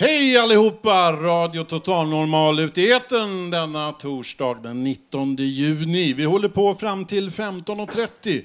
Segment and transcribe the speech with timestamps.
[0.00, 1.12] Hej allihopa!
[1.12, 6.12] Radio Total Normal ut i etern denna torsdag den 19 juni.
[6.12, 8.42] Vi håller på fram till 15.30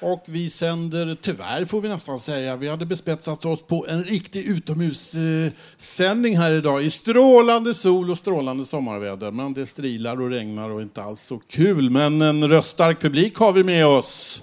[0.00, 4.44] och vi sänder, tyvärr får vi nästan säga, vi hade bespetsat oss på en riktig
[4.46, 9.30] utomhussändning här idag i strålande sol och strålande sommarväder.
[9.30, 11.90] Men det strilar och regnar och inte alls så kul.
[11.90, 14.42] Men en röststark publik har vi med oss.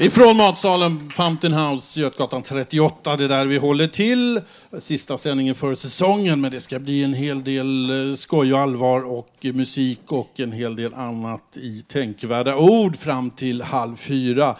[0.00, 4.40] Ifrån matsalen Fountain House, Götgatan 38, det är där vi håller till.
[4.78, 9.04] Sista sändningen för säsongen, men det ska bli en hel del eh, skoj och allvar
[9.04, 14.56] och musik och en hel del annat i tänkvärda ord fram till halv fyra.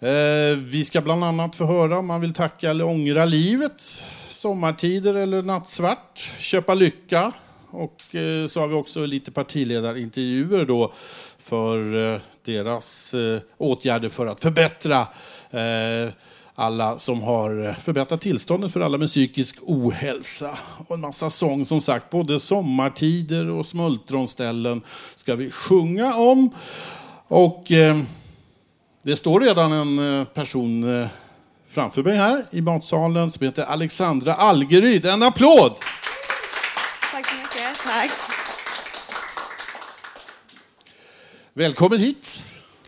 [0.00, 5.14] Eh, vi ska bland annat få höra om man vill tacka eller ångra livet, sommartider
[5.14, 7.32] eller nattsvart, köpa lycka.
[7.70, 10.92] Och eh, så har vi också lite partiledarintervjuer då
[11.38, 15.06] för deras eh, åtgärder för att förbättra
[15.50, 16.12] eh,
[16.54, 20.58] alla som har eh, förbättrat tillståndet för alla med psykisk ohälsa.
[20.86, 24.82] Och en massa sång som sagt, både sommartider och smultronställen
[25.14, 26.50] ska vi sjunga om.
[27.28, 27.98] Och eh,
[29.02, 31.08] det står redan en eh, person eh,
[31.70, 35.06] framför mig här i matsalen som heter Alexandra Algeryd.
[35.06, 35.74] En applåd!
[37.12, 37.78] Tack så mycket.
[37.84, 38.37] Tack.
[41.58, 42.44] Välkommen hit!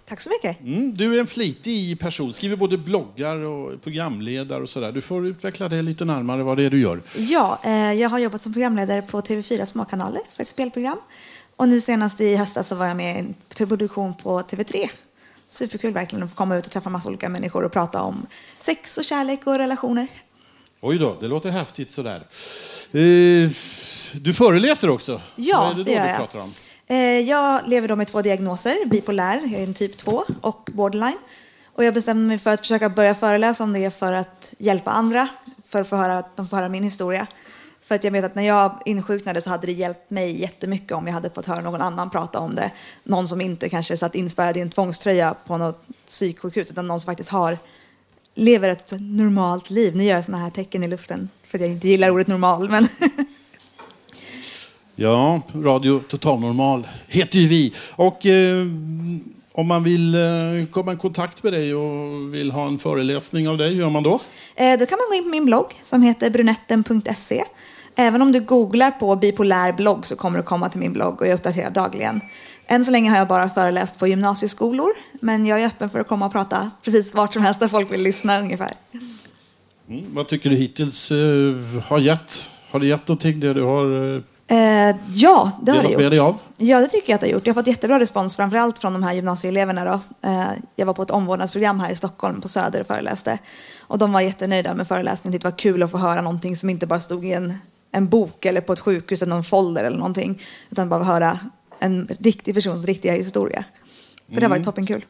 [0.08, 0.60] Tack så mycket.
[0.60, 4.92] Mm, du är en flitig person, skriver både bloggar och programledare och sådär.
[4.92, 7.00] Du får utveckla det lite närmare vad det är du gör.
[7.16, 10.98] Ja, eh, jag har jobbat som programledare på TV4 Småkanaler för ett spelprogram.
[11.56, 13.34] Och nu senast i höstas så var jag med i en
[13.66, 14.91] produktion på TV3.
[15.48, 18.26] Superkul verkligen att få komma ut och träffa massa olika människor och prata om
[18.59, 20.06] sex och kärlek och relationer.
[20.80, 22.26] Oj då, det låter häftigt sådär.
[22.92, 23.50] Eh,
[24.14, 25.20] du föreläser också.
[25.36, 26.53] Ja, vad är det, det då gör du pratar om?
[26.91, 31.19] Eh, jag lever då med två diagnoser, bipolär, jag är en typ 2 och borderline.
[31.65, 35.28] Och jag bestämde mig för att försöka börja föreläsa om det för att hjälpa andra,
[35.69, 37.27] för att få höra, att de får höra min historia.
[37.83, 41.06] För att jag vet att när jag insjuknade så hade det hjälpt mig jättemycket om
[41.06, 42.71] jag hade fått höra någon annan prata om det.
[43.05, 47.07] Någon som inte kanske satt inspärrad i en tvångströja på något psyksjukhus, utan någon som
[47.07, 47.59] faktiskt har,
[48.34, 49.97] lever ett normalt liv.
[49.97, 52.71] Nu gör jag sådana här tecken i luften, för att jag inte gillar ordet normal.
[52.71, 52.89] Men
[55.03, 57.75] Ja, Radio Total Normal heter ju vi.
[57.91, 58.66] Och eh,
[59.53, 60.21] om man vill eh,
[60.71, 64.03] komma i kontakt med dig och vill ha en föreläsning av dig, hur gör man
[64.03, 64.21] då?
[64.56, 67.44] Eh, Då kan man gå in på min blogg som heter brunetten.se.
[67.97, 71.27] Även om du googlar på bipolär blogg så kommer du komma till min blogg och
[71.27, 72.21] jag uppdaterar dagligen.
[72.66, 74.91] Än så länge har jag bara föreläst på gymnasieskolor,
[75.21, 77.93] men jag är öppen för att komma och prata precis vart som helst där folk
[77.93, 78.75] vill lyssna ungefär.
[79.89, 81.55] Mm, vad tycker du hittills eh,
[81.87, 82.49] har gett?
[82.71, 86.22] Har det gett någonting det du har eh, ja, det har det med gjort.
[86.22, 86.38] av?
[86.56, 87.47] Ja, det tycker jag att det har gjort.
[87.47, 89.84] Jag har fått jättebra respons, framförallt från de här gymnasieeleverna.
[89.84, 90.28] Då.
[90.28, 93.39] Eh, jag var på ett omvårdnadsprogram här i Stockholm på Söder och föreläste.
[93.81, 95.33] Och de var jättenöjda med föreläsningen.
[95.33, 97.55] Tyckte det var kul att få höra någonting som inte bara stod i en,
[97.93, 100.43] en bok eller på ett sjukhus eller någon folder eller någonting.
[100.71, 101.39] Utan bara höra
[101.78, 103.65] en riktig persons riktiga historia.
[104.28, 105.05] Så det har varit toppenkul.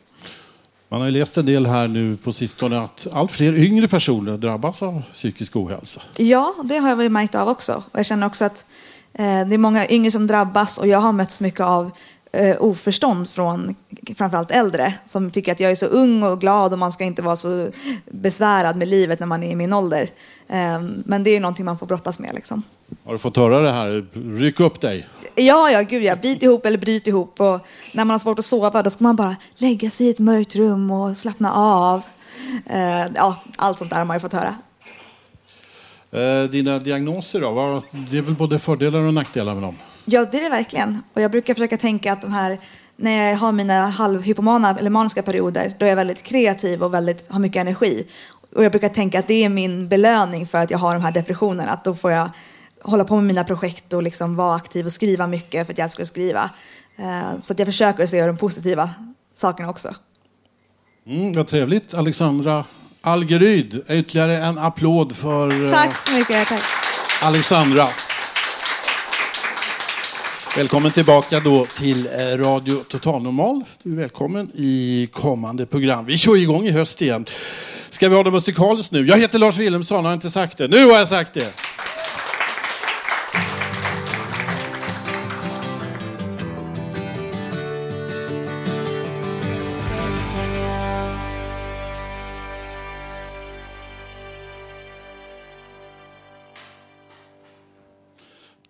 [0.88, 4.36] Man har ju läst en del här nu på sistone att allt fler yngre personer
[4.36, 6.02] drabbas av psykisk ohälsa.
[6.16, 7.82] Ja, det har jag väl märkt av också.
[7.92, 8.64] Och jag känner också att
[9.12, 11.90] det är många yngre som drabbas och jag har mötts mycket av
[12.32, 13.74] eh, oförstånd från
[14.16, 17.22] framförallt äldre som tycker att jag är så ung och glad och man ska inte
[17.22, 17.68] vara så
[18.10, 20.10] besvärad med livet när man är i min ålder.
[20.48, 22.62] Eh, men det är ju någonting man får brottas med liksom.
[23.04, 24.06] Har du fått höra det här?
[24.38, 25.08] Ryck upp dig.
[25.34, 26.16] Ja, ja, gud ja.
[26.16, 27.40] Bit ihop eller bryt ihop.
[27.40, 27.60] Och
[27.92, 30.56] när man har svårt att sova då ska man bara lägga sig i ett mörkt
[30.56, 32.02] rum och slappna av.
[32.66, 34.54] Eh, ja, allt sånt där har man ju fått höra.
[36.12, 37.82] Eh, dina diagnoser då?
[38.10, 39.76] Det är väl både fördelar och nackdelar med dem?
[40.04, 41.02] Ja, det är det verkligen.
[41.14, 42.58] Och jag brukar försöka tänka att de här,
[42.96, 47.30] när jag har mina halvhypomana eller maniska perioder, då är jag väldigt kreativ och väldigt,
[47.30, 48.06] har mycket energi.
[48.54, 51.12] Och jag brukar tänka att det är min belöning för att jag har de här
[51.12, 51.70] depressionerna.
[51.72, 52.30] Att då får jag
[52.82, 55.84] hålla på med mina projekt och liksom vara aktiv och skriva mycket för att jag
[55.84, 56.50] älskar att skriva.
[56.96, 58.90] Eh, Så att jag försöker se de positiva
[59.36, 59.94] sakerna också.
[61.06, 61.94] Mm, vad trevligt.
[61.94, 62.64] Alexandra
[63.02, 63.84] Algeryd.
[63.88, 66.48] Ytterligare en applåd för eh, Tack så mycket.
[66.48, 66.62] Tack.
[67.22, 67.88] Alexandra.
[70.56, 73.64] Välkommen tillbaka då till eh, Radio Total Normal.
[73.82, 76.04] Du är välkommen i kommande program.
[76.04, 77.24] Vi kör igång i höst igen.
[77.90, 79.06] Ska vi ha det musikaliskt nu?
[79.06, 80.68] Jag heter Lars Wilhelmsson, har inte sagt det?
[80.68, 81.54] Nu har jag sagt det!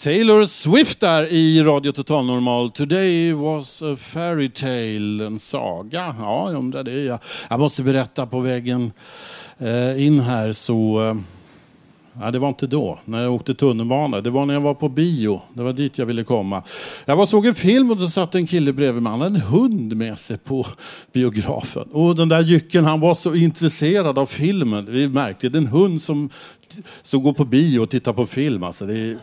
[0.03, 2.71] Taylor Swift där i Radio Total Normal.
[2.71, 6.15] Today was a fairy tale, en saga.
[6.19, 7.05] Ja, jag undrar det.
[7.05, 7.19] Jag,
[7.51, 8.93] jag måste berätta på vägen
[9.59, 11.03] eh, in här så...
[11.03, 11.17] Eh,
[12.21, 14.21] ja, det var inte då, när jag åkte tunnelbana.
[14.21, 15.41] Det var när jag var på bio.
[15.55, 16.63] Det var dit jag ville komma.
[17.05, 19.11] Jag var såg en film och så satt en kille bredvid mig.
[19.11, 20.67] Han hade en hund med sig på
[21.13, 21.89] biografen.
[21.93, 24.87] Och den där jycken, han var så intresserad av filmen.
[24.91, 25.61] Vi märkte, Det är.
[25.61, 26.31] En hund som
[27.03, 28.63] så gå på bio och titta på film.
[28.63, 29.19] Alltså, det är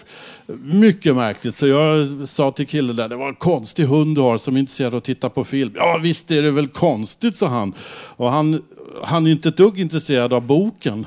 [0.64, 1.56] mycket märkligt.
[1.56, 4.60] Så jag sa till killen där, det var en konstig hund du har som är
[4.60, 5.74] intresserad av att titta på film.
[5.76, 7.74] Ja visst är det väl konstigt, sa han.
[7.90, 8.62] Och han,
[9.04, 11.06] han är inte ett dugg intresserad av boken.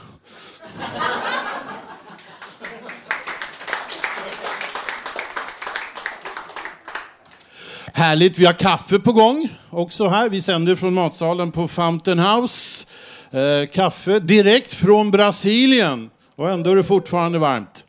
[8.00, 10.28] Härligt, vi har kaffe på gång också här.
[10.28, 12.87] Vi sänder från matsalen på Fountain House.
[13.31, 16.10] Eh, kaffe direkt från Brasilien.
[16.40, 17.84] Och ändå är det fortfarande varmt.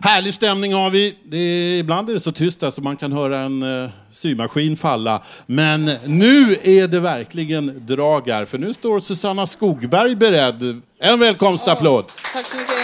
[0.00, 1.18] Härlig stämning har vi.
[1.24, 4.76] Det är, ibland är det så tyst där så man kan höra en uh, symaskin
[4.76, 5.22] falla.
[5.46, 10.82] Men nu är det verkligen drag här, för nu står Susanna Skogberg beredd.
[10.98, 12.04] En välkomstapplåd.
[12.04, 12.74] Oh, tack så mycket.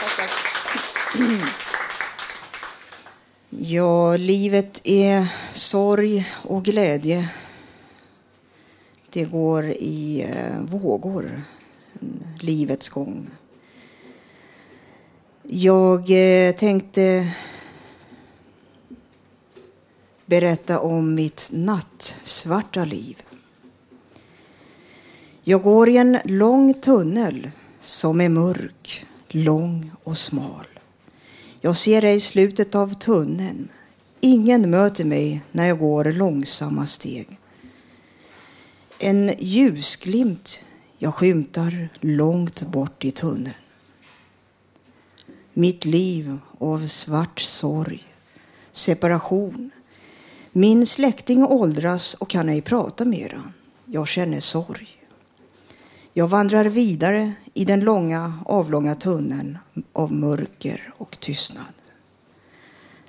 [0.00, 0.30] Tack, tack.
[3.50, 7.28] Ja, livet är sorg och glädje.
[9.10, 11.42] Det går i uh, vågor,
[12.42, 13.30] livets gång.
[15.42, 17.32] Jag eh, tänkte
[20.26, 23.22] berätta om mitt nattsvarta liv.
[25.42, 27.50] Jag går i en lång tunnel
[27.80, 30.66] som är mörk, lång och smal.
[31.60, 33.68] Jag ser ej slutet av tunneln.
[34.20, 37.38] Ingen möter mig när jag går långsamma steg.
[38.98, 40.60] En ljusglimt
[41.02, 43.54] jag skymtar långt bort i tunneln
[45.52, 48.04] mitt liv av svart sorg,
[48.72, 49.70] separation.
[50.52, 53.42] Min släkting åldras och kan ej prata mera.
[53.84, 54.88] Jag känner sorg.
[56.12, 59.58] Jag vandrar vidare i den långa avlånga tunneln
[59.92, 61.74] av mörker och tystnad.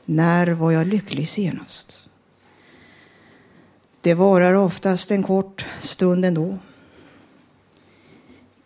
[0.06, 2.10] När var jag lycklig senast?
[4.02, 6.58] Det varar oftast en kort stund ändå.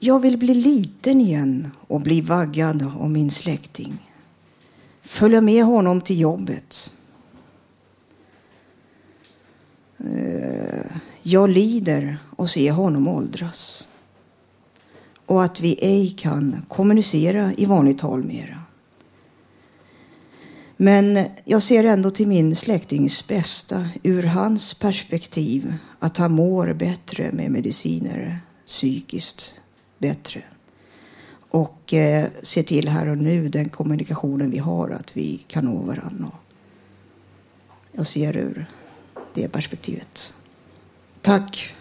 [0.06, 4.12] Jag vill bli liten igen och bli vaggad av min släkting.
[5.02, 6.94] Följa med honom till jobbet.
[9.98, 10.86] Eh,
[11.22, 13.88] jag lider och ser honom åldras.
[15.26, 18.62] Och att vi ej kan kommunicera i vanligt tal mera.
[20.78, 27.32] Men jag ser ändå till min släktings bästa ur hans perspektiv att han mår bättre
[27.32, 29.56] med mediciner psykiskt
[29.98, 30.44] bättre.
[31.50, 35.76] Och eh, se till här och nu den kommunikationen vi har att vi kan nå
[35.76, 36.32] varandra.
[37.92, 38.66] Jag ser ur
[39.34, 40.34] det perspektivet.
[41.22, 41.74] Tack.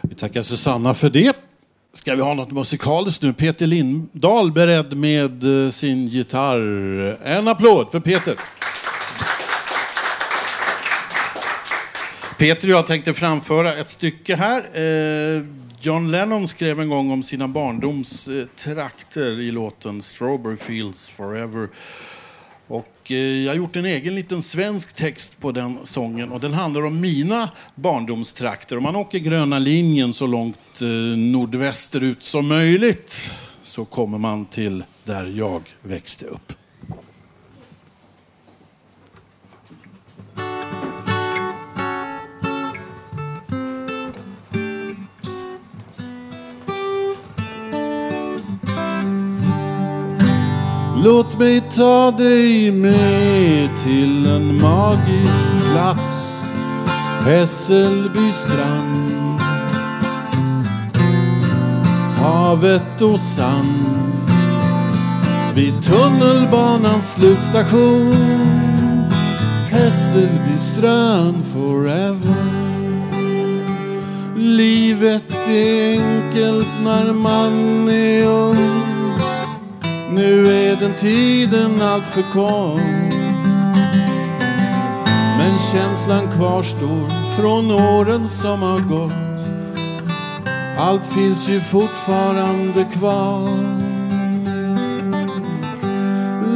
[0.00, 1.36] Vi tackar Susanna för det.
[1.94, 3.32] Ska vi ha något musikaliskt nu?
[3.32, 6.60] Peter Lindahl beredd med eh, sin gitarr.
[7.24, 8.36] En applåd för Peter.
[12.42, 14.58] Peter och jag tänkte framföra ett stycke här.
[14.58, 15.42] Eh,
[15.80, 21.68] John Lennon skrev en gång om sina barndomstrakter i låten Strawberry Fields Forever.
[22.66, 26.52] Och eh, jag har gjort en egen liten svensk text på den sången och den
[26.52, 28.76] handlar om mina barndomstrakter.
[28.76, 33.32] Om man åker gröna linjen så långt eh, nordvästerut som möjligt
[33.62, 36.52] så kommer man till där jag växte upp.
[51.04, 56.40] Låt mig ta dig med till en magisk plats
[57.24, 59.40] Hässelby strand.
[62.16, 63.84] Havet och sand.
[65.54, 68.14] Vid tunnelbanans slutstation
[69.70, 72.44] Hässelby strand forever.
[74.36, 78.91] Livet Livet är enkelt när man är ung.
[80.14, 82.80] Nu är den tiden allt för kort.
[85.38, 89.12] Men känslan kvarstår från åren som har gått.
[90.78, 93.48] Allt finns ju fortfarande kvar.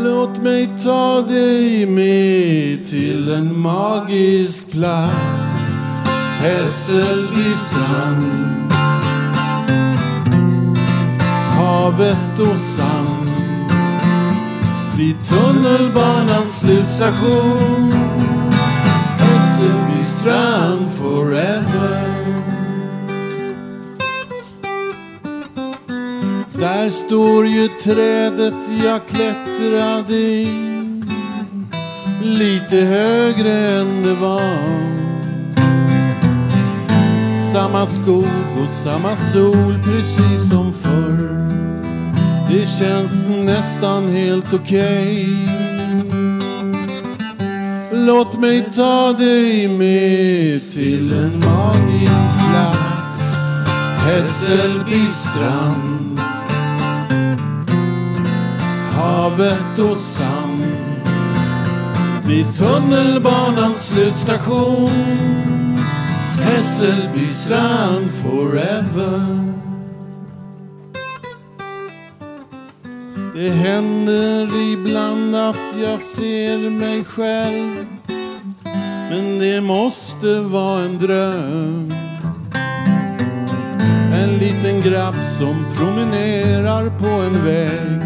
[0.05, 5.41] Låt mig ta dig med till en magisk plats.
[6.41, 8.73] Hässelby strand.
[11.57, 12.96] Havet och sand.
[14.97, 17.93] Vid tunnelbanans slutstation.
[19.19, 22.07] Hässelby strand forever.
[26.59, 30.49] Där står ju trädet jag klättrade i
[32.23, 34.87] Lite högre än det var
[37.53, 38.25] Samma skog
[38.63, 41.51] och samma sol precis som förr
[42.51, 45.29] Det känns nästan helt okej.
[47.93, 53.37] Låt mig ta dig med till en magisk plats
[53.99, 56.21] Hässelby strand.
[58.93, 60.65] Havet och sand.
[62.27, 64.91] Vid tunnelbanans slutstation
[66.41, 69.56] Hässelby strand forever.
[73.39, 77.87] Det händer ibland att jag ser mig själv
[79.11, 81.93] Men det måste vara en dröm
[84.13, 88.03] En liten grabb som promenerar på en väg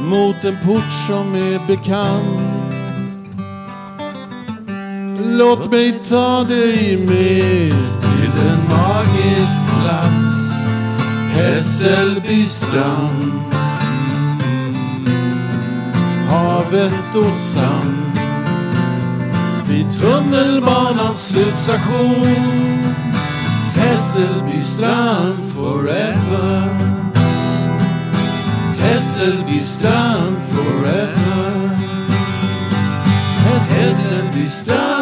[0.00, 2.74] mot en port som är bekant.
[5.24, 10.50] Låt mig ta dig med till en magisk plats,
[11.34, 13.53] Hässelby strand.
[16.74, 18.18] Havet och sand
[19.68, 22.26] vid tunnelbanans slutstation.
[23.74, 26.68] Hässelby strand forever.
[28.78, 31.70] Hässelby strand forever
[33.68, 34.93] Hässelby strand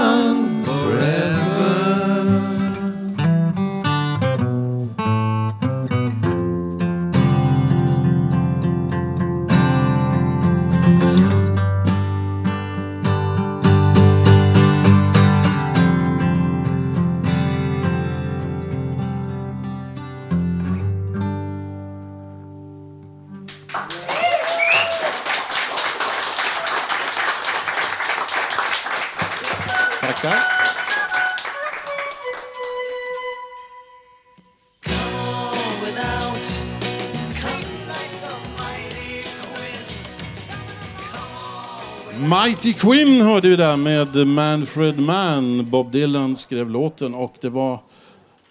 [42.62, 45.71] Mighty Quinn hörde vi där med Manfred Mann.
[45.71, 47.78] Bob Dylan skrev låten och det var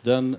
[0.02, 0.38] den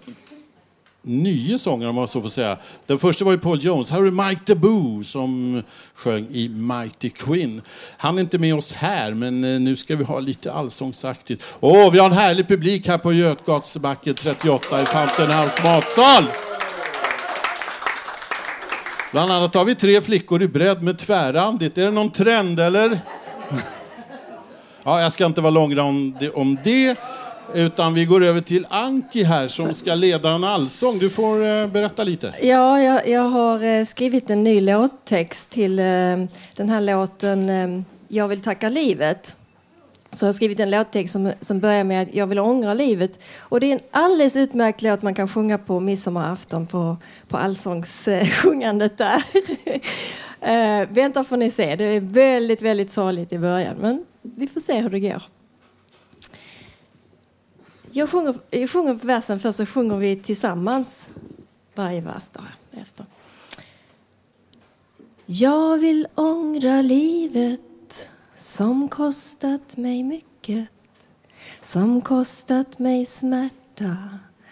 [1.03, 2.59] nya sångaren om man så får säga.
[2.87, 3.91] Den första var ju Paul Jones.
[3.91, 5.63] Här är Mike DeBoo som
[5.95, 7.63] sjöng i Mighty Quinn.
[7.97, 11.45] Han är inte med oss här, men eh, nu ska vi ha lite allsångsaktigt.
[11.61, 16.25] Åh, vi har en härlig publik här på Götgatsbacken 38 i Fountain House matsal.
[19.13, 21.79] Bland annat har vi tre flickor i bredd med tvärrandigt.
[21.79, 23.01] Är det någon trend eller?
[24.85, 26.97] Ja, jag ska inte vara långrandig om det.
[27.55, 30.99] Utan vi går över till Anki här som ska leda en allsång.
[30.99, 32.35] Du får eh, berätta lite.
[32.43, 35.85] Ja, jag, jag har eh, skrivit en ny låttext till eh,
[36.57, 39.37] den här låten eh, Jag vill tacka livet.
[40.13, 43.19] Så jag har skrivit en låttext som, som börjar med jag vill ångra livet.
[43.39, 46.97] Och det är en alldeles utmärkt låt man kan sjunga på midsommarafton på,
[47.29, 49.23] på allsångssjungandet där.
[50.43, 53.77] eh, vänta får ni se, det är väldigt, väldigt sorgligt i början.
[53.77, 55.23] Men vi får se hur det går.
[57.91, 61.09] Jag sjunger, jag sjunger versen först så sjunger vi tillsammans
[61.75, 62.31] varje vers
[62.71, 63.07] därefter.
[65.27, 70.69] Jag vill ångra livet som kostat mig mycket
[71.61, 73.97] som kostat mig smärta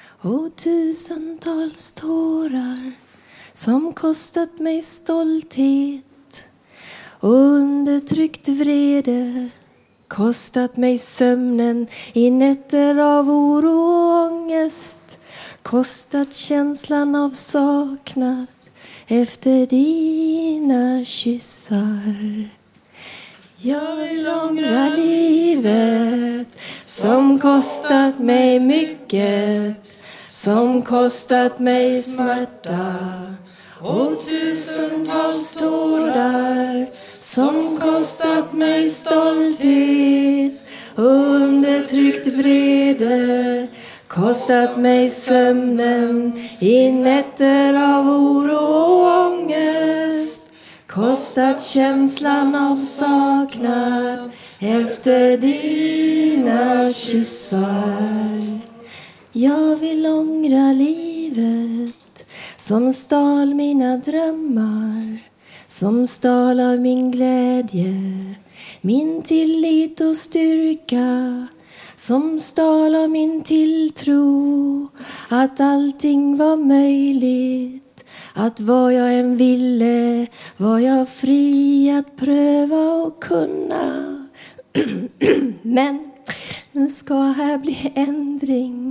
[0.03, 2.93] och tusentals tårar
[3.65, 6.45] som kostat mig stolthet.
[7.21, 9.49] Och undertryckt vrede
[10.09, 15.19] kostat mig sömnen i nätter av oro och ångest.
[15.63, 18.47] Kostat känslan av saknad
[19.07, 22.49] efter dina kyssar.
[23.57, 26.49] Jag vill ångra livet
[26.85, 29.77] som kostat mig mycket
[30.31, 32.95] som kostat mig smärta
[33.83, 36.87] och tusentals tårar
[37.23, 40.53] som kostat mig stolthet.
[40.95, 43.69] Och undertryckt vrede
[44.07, 50.43] kostat mig sömnen i nätter av oro och ångest.
[50.87, 58.61] Kostat känslan av saknad efter dina kyssar.
[59.33, 62.00] Jag vill ångra livet
[62.61, 65.19] som stal mina drömmar
[65.69, 67.95] som stal av min glädje
[68.81, 71.47] min tillit och styrka
[71.97, 74.89] som stal av min tilltro
[75.29, 80.27] att allting var möjligt att vad jag än ville
[80.57, 84.29] var jag fri att pröva och kunna.
[85.63, 86.11] Men
[86.73, 88.90] nu ska här bli ändring.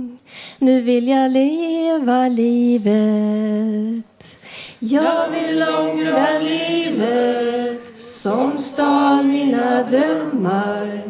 [0.62, 4.04] Nu vill jag leva livet.
[4.78, 7.82] Jag vill ångra livet
[8.16, 11.02] som stal mina drömmar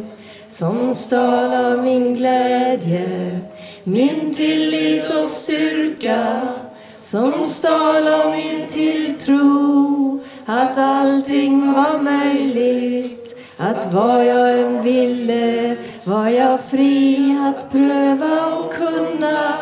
[0.50, 3.40] som stal av min glädje
[3.85, 6.49] min tillit och styrka
[7.00, 13.20] som stal av min tilltro att allting var möjligt
[13.61, 19.55] att vad jag än ville var jag fri att pröva och kunna.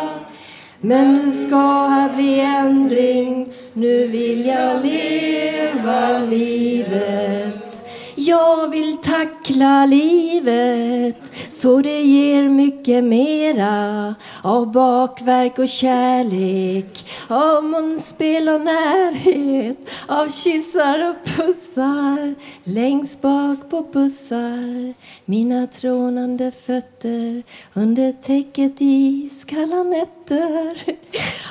[0.81, 3.52] Men nu ska här bli ändring.
[3.73, 7.85] Nu vill jag leva livet.
[8.14, 11.23] Jag vill tackla livet
[11.61, 21.11] så det ger mycket mera av bakverk och kärlek av munspel och närhet av kyssar
[21.11, 22.35] och pussar.
[22.65, 27.43] Längst bak på bussar mina trånande fötter
[27.75, 30.83] under täcket i iskalla nätter.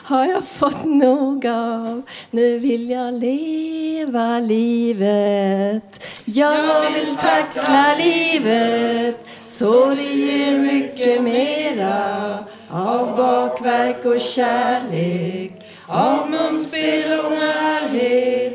[0.03, 6.03] Har jag fått nog av nu vill jag leva livet.
[6.25, 9.27] Jag vill tackla livet
[9.59, 12.37] så det ger mycket mera
[12.69, 15.51] av bakverk och kärlek
[15.87, 18.53] av munspel och närhet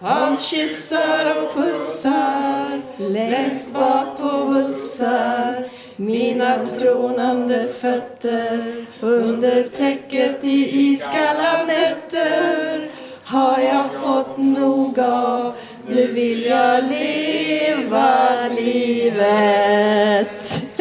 [0.00, 11.64] av kyssar och pussar längst bak på bussar mina trånande fötter under täcket i iskalla
[11.64, 12.90] nätter
[13.24, 15.54] har jag fått nog av
[15.88, 20.40] nu vill jag leva livet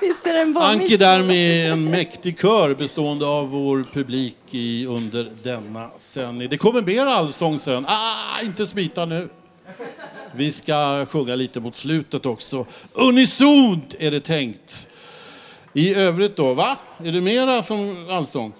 [0.00, 5.30] Visst är den Anki där med en mäktig kör bestående av vår publik i, under
[5.42, 6.48] denna sändning.
[6.48, 7.86] Det kommer mer allsång sen.
[7.88, 9.28] Ah, inte smita nu.
[10.34, 12.66] Vi ska sjunga lite mot slutet också.
[12.92, 14.88] Unisont är det tänkt.
[15.72, 16.76] I övrigt då, va?
[17.04, 18.52] Är det mera som allsång?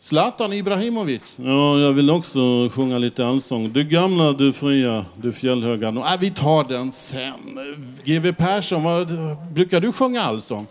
[0.00, 1.34] Zlatan Ibrahimovic.
[1.36, 3.72] Ja, jag vill också sjunga lite allsång.
[3.72, 5.90] Du gamla, du fria, du fjällhöga.
[5.90, 7.58] Nej, vi tar den sen.
[8.04, 9.08] GW Persson, vad,
[9.52, 10.66] brukar du sjunga allsång?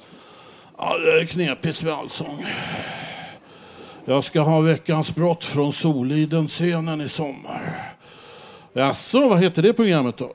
[0.77, 2.45] Ja, det är knepigt med allsång.
[4.05, 7.91] Jag ska ha veckans brott från Soliden-scenen i sommar.
[8.73, 10.33] Jaså, vad heter det programmet då?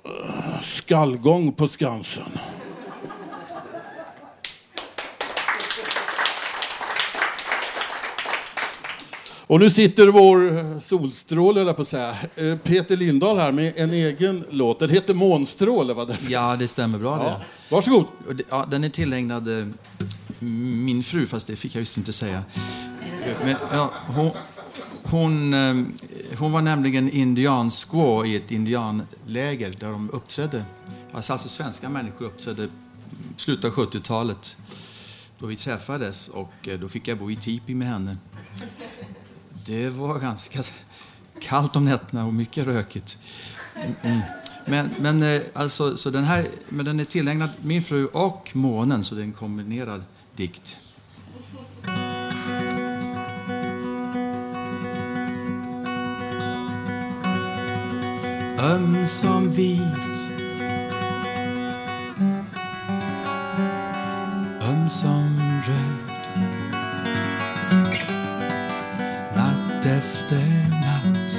[0.62, 2.38] Skallgång på Skansen.
[9.48, 13.92] Och nu sitter vår solstråle, eller på att säga, eh, Peter Lindahl här med en
[13.92, 14.78] egen låt.
[14.78, 16.04] Den heter Månstråle, va?
[16.04, 17.24] Det Ja, det stämmer bra ja.
[17.24, 17.44] det.
[17.74, 18.06] Varsågod.
[18.50, 19.66] Ja, den är tillägnad eh,
[20.38, 22.42] min fru, fast det fick jag visst inte säga.
[23.44, 24.30] Men, ja, hon,
[25.02, 25.74] hon, eh,
[26.38, 30.64] hon var nämligen indiansquaw i ett indianläger där de uppträdde.
[31.12, 32.68] Alltså, alltså svenska människor uppträdde i
[33.36, 34.56] slutet av 70-talet
[35.38, 38.16] då vi träffades och då fick jag bo i tipi med henne.
[39.66, 40.62] Det var ganska
[41.40, 43.18] kallt om nätterna och mycket rökigt.
[44.02, 44.20] Mm.
[44.64, 49.04] Men, men, eh, alltså, så den här, men den är tillägnad min fru och månen,
[49.04, 50.02] så det är en kombinerad
[50.36, 50.76] dikt.
[58.58, 59.80] Ömsom vit
[64.62, 65.35] Ömsom
[69.86, 71.32] Natt efter natt.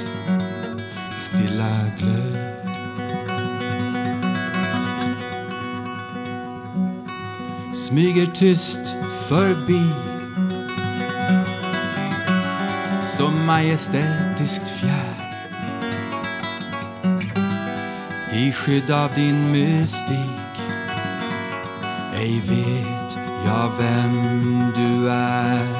[1.18, 2.54] Stilla glöd.
[7.74, 8.94] Smyger tyst
[9.28, 9.84] förbi.
[13.06, 15.14] Som majestätiskt fjär
[18.32, 20.60] I skydd av din mystik.
[22.14, 24.22] Ej vet jag vem
[24.76, 25.77] du är.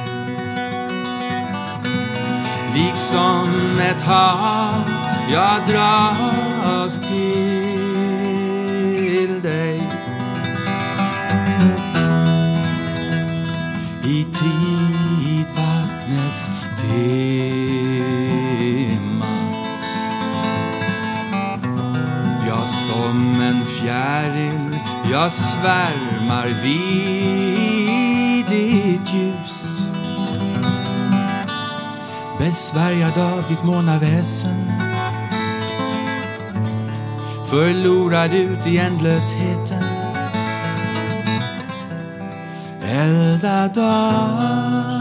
[2.73, 4.89] Liksom ett hav
[5.31, 7.89] jag dras till
[9.41, 9.81] dig.
[14.05, 15.69] I tidvattnets
[16.81, 17.05] timma.
[22.47, 24.79] Jag som en fjäril,
[25.11, 29.58] jag svärmar vid ditt ljus.
[32.49, 34.71] Besvärjad av ditt månaväsen.
[37.49, 39.83] Förlorad ut i ändlösheten.
[42.83, 44.98] Eldad av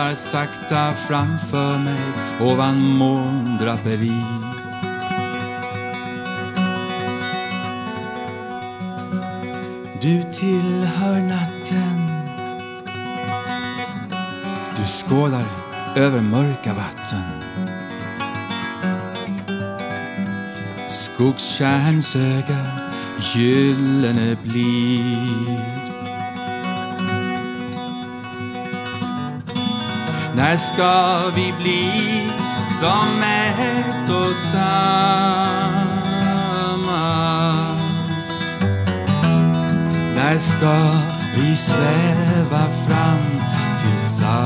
[0.00, 1.98] Svävar sakta framför mig
[2.40, 4.22] ovan måndraperi
[10.02, 12.10] Du tillhör natten.
[14.76, 15.44] Du skådar
[15.96, 17.22] över mörka vatten.
[20.90, 22.66] Skogstjärns öga
[23.34, 25.79] gyllene blir.
[30.40, 32.30] När ska vi bli
[32.80, 33.22] som
[33.58, 34.66] ett och samma?
[40.14, 40.92] När ska
[41.36, 43.40] vi sväva fram
[43.80, 44.44] tillsammans?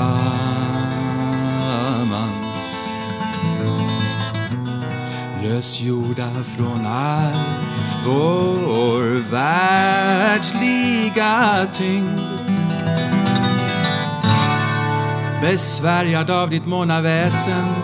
[5.42, 7.34] Lösgjorda från all
[8.06, 10.46] vår världsliga
[11.72, 12.23] tyngd
[15.44, 17.74] besvärjad av ditt månaväsen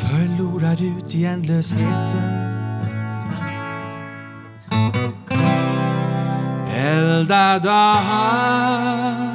[0.00, 2.22] förlorad ut i ändlösheten
[6.74, 9.31] eldad av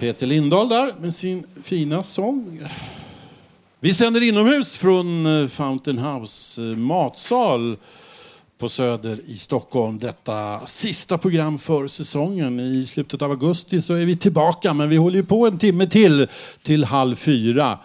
[0.00, 2.60] Peter Lindahl där med sin fina sång.
[3.80, 7.76] Vi sänder inomhus från eh, Fountain House eh, matsal
[8.58, 9.98] på Söder i Stockholm.
[9.98, 12.60] Detta sista program för säsongen.
[12.60, 15.86] I slutet av augusti så är vi tillbaka, men vi håller ju på en timme
[15.86, 16.28] till,
[16.62, 17.78] till halv fyra.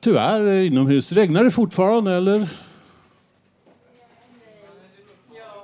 [0.00, 1.12] Tyvärr eh, inomhus.
[1.12, 2.48] Regnar det fortfarande eller?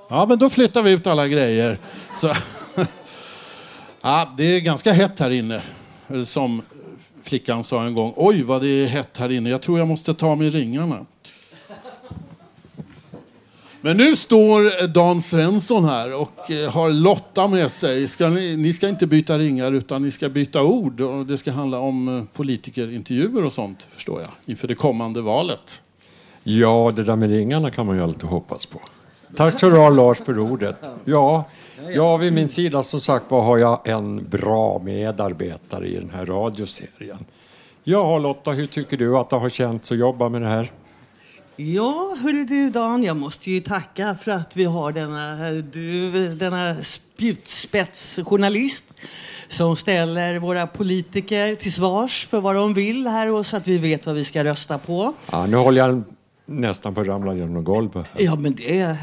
[0.09, 1.79] Ja, men då flyttar vi ut alla grejer.
[2.16, 2.35] Så.
[4.03, 5.63] Ja, det är ganska hett här inne.
[6.09, 6.63] Eh, som
[7.23, 8.13] flickan sa en gång.
[8.17, 9.51] Oj, vad det är hett här inne.
[9.51, 11.07] Jag tror jag måste ta mig ringarna.
[13.81, 18.09] Men nu står eh, Dan Svensson här och eh, har Lotta med sig.
[18.09, 21.01] Ska ni, ni ska inte byta ringar utan ni ska byta ord.
[21.01, 25.83] Och det ska handla om politikerintervjuer och sånt, förstår jag, inför det kommande valet.
[26.43, 28.81] Ja, det där med ringarna kan man ju alltid hoppas på.
[29.37, 30.77] Tack så du Lars för ordet.
[31.05, 31.45] Ja,
[31.88, 36.27] ja, vid min sida som sagt var har jag en bra medarbetare i den här
[36.27, 37.25] radioserien.
[37.85, 40.73] Ja, Lotta, hur tycker du att det har känts att jobba med det här?
[41.57, 46.77] Ja, hörru du Dan, jag måste ju tacka för att vi har denna, du, denna
[46.83, 48.85] spjutspetsjournalist
[49.49, 53.79] som ställer våra politiker till svars för vad de vill här och så att vi
[53.79, 55.12] vet vad vi ska rösta på.
[55.33, 56.03] Ja, nu håller jag
[56.51, 58.07] nästan på att ramla genom golvet.
[58.19, 58.97] Ja, men det,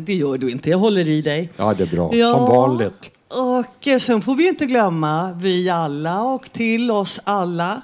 [0.00, 0.70] det gör du inte.
[0.70, 1.50] Jag håller i dig.
[1.56, 2.14] Ja, det är bra.
[2.14, 2.32] Ja.
[2.36, 3.10] Som vanligt.
[3.28, 7.82] Och eh, sen får vi inte glömma, vi alla och till oss alla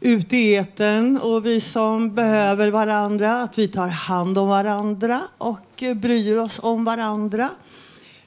[0.00, 5.82] ute i etern och vi som behöver varandra, att vi tar hand om varandra och
[5.82, 7.48] eh, bryr oss om varandra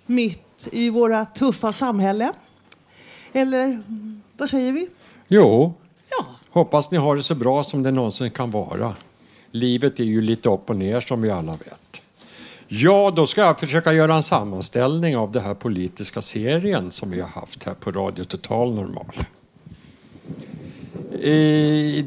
[0.06, 2.32] mitt i våra tuffa samhälle.
[3.34, 3.84] Eller
[4.38, 4.88] vad säger vi?
[5.28, 5.74] Jo,
[6.10, 8.96] Ja, hoppas ni har det så bra som det någonsin kan vara.
[9.52, 12.02] Livet är ju lite upp och ner som vi alla vet.
[12.68, 17.22] Ja, då ska jag försöka göra en sammanställning av den här politiska serien som vi
[17.22, 19.14] har haft här på Radio Total Normal.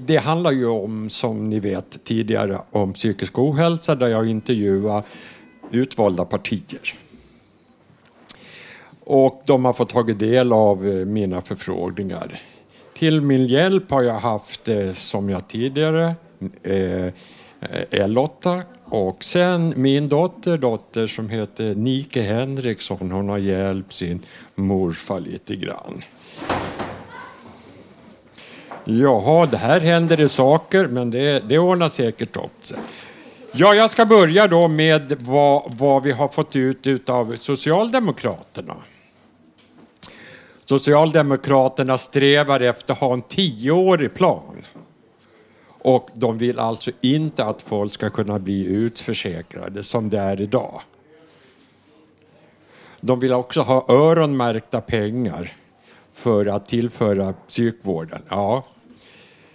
[0.07, 5.03] Det handlar ju om, som ni vet tidigare, om psykisk ohälsa där jag intervjuar
[5.71, 6.95] utvalda partier.
[9.05, 12.41] Och de har fått tagit del av eh, mina förfrågningar.
[12.95, 16.15] Till min hjälp har jag haft, eh, som jag tidigare,
[16.63, 17.13] eh, eh
[17.91, 25.21] L8 och sen min dotter, dotter som heter Nike Henriksson, hon har hjälpt sin morfar
[25.21, 26.03] lite grann.
[28.85, 32.79] Jaha, det här händer det saker, men det, det ordnar säkert upp sig.
[33.53, 38.75] Ja, jag ska börja då med vad, vad vi har fått ut av Socialdemokraterna.
[40.65, 44.63] Socialdemokraterna strävar efter att ha en tioårig plan.
[45.85, 50.81] Och de vill alltså inte att folk ska kunna bli utförsäkrade som det är idag.
[53.01, 55.53] De vill också ha öronmärkta pengar
[56.13, 58.23] för att tillföra psykvården.
[58.29, 58.65] Ja.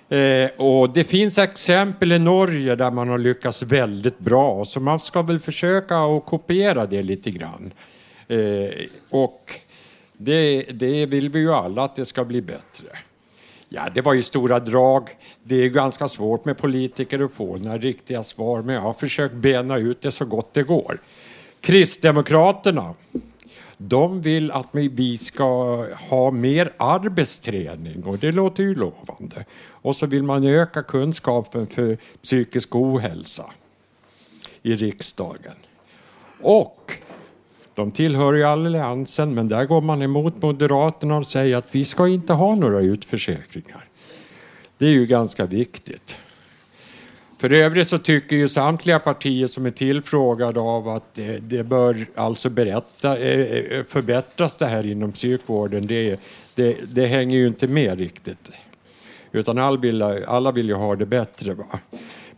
[0.10, 5.00] Eh, och det finns exempel i Norge där man har lyckats väldigt bra så man
[5.00, 7.74] ska väl försöka att kopiera det lite grann.
[8.28, 8.70] Eh,
[9.10, 9.52] och
[10.13, 12.88] det, det vill vi ju alla att det ska bli bättre.
[13.69, 15.10] Ja, det var ju stora drag.
[15.43, 19.34] Det är ganska svårt med politiker att få några riktiga svar, men jag har försökt
[19.34, 21.01] bena ut det så gott det går.
[21.62, 22.93] Kristdemokraterna,
[23.77, 29.45] de vill att vi ska ha mer arbetsträning och det låter ju lovande.
[29.69, 33.45] Och så vill man öka kunskapen för psykisk ohälsa
[34.62, 35.56] i riksdagen.
[36.41, 36.93] Och
[37.78, 42.08] de tillhör ju alliansen, men där går man emot Moderaterna och säger att vi ska
[42.08, 43.86] inte ha några utförsäkringar.
[44.78, 46.16] Det är ju ganska viktigt.
[47.40, 52.50] För övrigt så tycker ju samtliga partier som är tillfrågade av att det, bör alltså
[52.50, 55.88] berätta, eh, eh, förbättras det här inom psykvården.
[55.88, 56.20] Det,
[56.56, 58.52] det, det hänger ju inte med riktigt.
[59.32, 61.54] Utan alla vill, alla vill ju ha det bättre.
[61.54, 61.80] Va?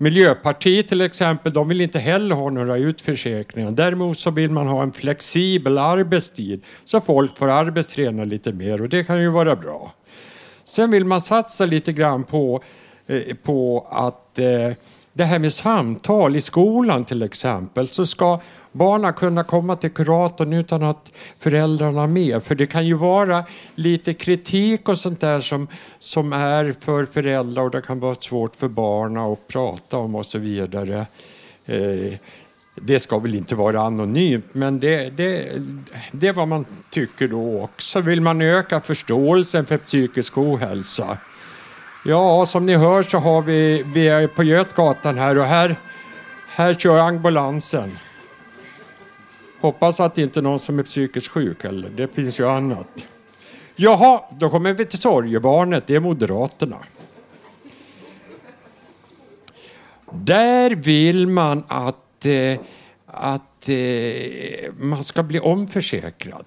[0.01, 3.71] Miljöpartiet till exempel, de vill inte heller ha några utförsäkringar.
[3.71, 8.89] Däremot så vill man ha en flexibel arbetstid så folk får arbetsträna lite mer och
[8.89, 9.93] det kan ju vara bra.
[10.63, 12.63] Sen vill man satsa lite grann på,
[13.07, 14.71] eh, på att eh,
[15.13, 20.53] det här med samtal i skolan till exempel så ska barnen kunna komma till kuratorn
[20.53, 22.43] utan att föräldrarna är med.
[22.43, 23.43] För det kan ju vara
[23.75, 25.67] lite kritik och sånt där som,
[25.99, 30.25] som är för föräldrar och det kan vara svårt för barnen att prata om och
[30.25, 31.05] så vidare.
[31.65, 32.13] Eh,
[32.81, 35.61] det ska väl inte vara anonymt, men det, det,
[36.11, 38.01] det är vad man tycker då också.
[38.01, 41.17] Vill man öka förståelsen för psykisk ohälsa?
[42.05, 45.75] Ja, som ni hör så har vi, vi är på Götgatan här och här,
[46.47, 47.91] här kör ambulansen.
[49.61, 53.07] Hoppas att det inte är någon som är psykiskt sjuk eller det finns ju annat.
[53.75, 56.77] Jaha, då kommer vi till sorgebarnet, det är Moderaterna.
[60.11, 62.59] Där vill man att, eh,
[63.05, 66.45] att eh, man ska bli omförsäkrad.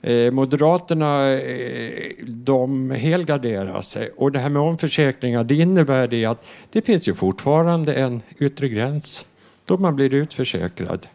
[0.00, 6.46] Eh, Moderaterna eh, de helgarderar sig och det här med omförsäkringar det innebär det att
[6.70, 9.26] det finns ju fortfarande en yttre gräns
[9.64, 11.06] då man blir utförsäkrad.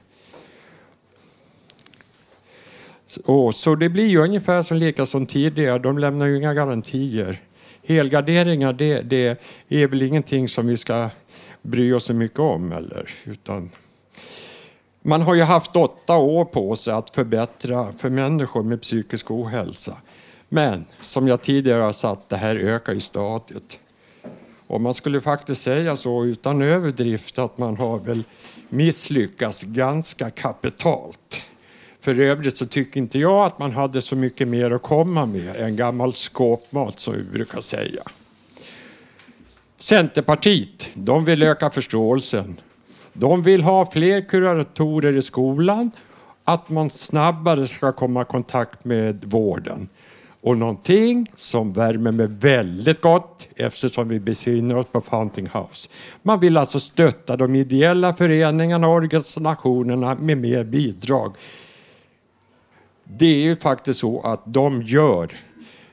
[3.26, 7.42] Och, så det blir ju ungefär som lika som tidigare, de lämnar ju inga garantier.
[7.84, 9.38] Helgarderingar det, det
[9.70, 11.10] är väl ingenting som vi ska
[11.62, 13.70] bry oss så mycket om eller utan
[15.02, 19.98] man har ju haft åtta år på sig att förbättra för människor med psykisk ohälsa.
[20.50, 23.80] Men som jag tidigare har sagt, det här ökar ju stadigt.
[24.68, 28.24] Och man skulle faktiskt säga så utan överdrift att man har väl
[28.70, 31.42] misslyckats ganska kapitalt.
[32.02, 35.56] För övrigt så tycker inte jag att man hade så mycket mer att komma med
[35.56, 38.04] än gammal skåpmat som vi brukar säga.
[39.78, 42.58] Centerpartiet, de vill öka förståelsen.
[43.14, 45.92] De vill ha fler kuratorer i skolan,
[46.44, 49.90] att man snabbare ska komma i kontakt med vården.
[50.42, 55.90] Och någonting som värmer mig väldigt gott eftersom vi befinner oss på Fountain House.
[56.22, 61.34] Man vill alltså stötta de ideella föreningarna och organisationerna med mer bidrag
[63.12, 65.32] det är ju faktiskt så att de gör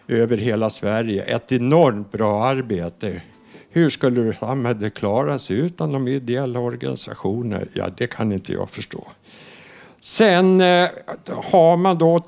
[0.09, 3.22] över hela Sverige ett enormt bra arbete.
[3.70, 7.68] Hur skulle samhället klara sig utan de ideella organisationer?
[7.72, 9.05] Ja, det kan inte jag förstå.
[10.00, 10.88] Sen eh,
[11.26, 12.18] har man då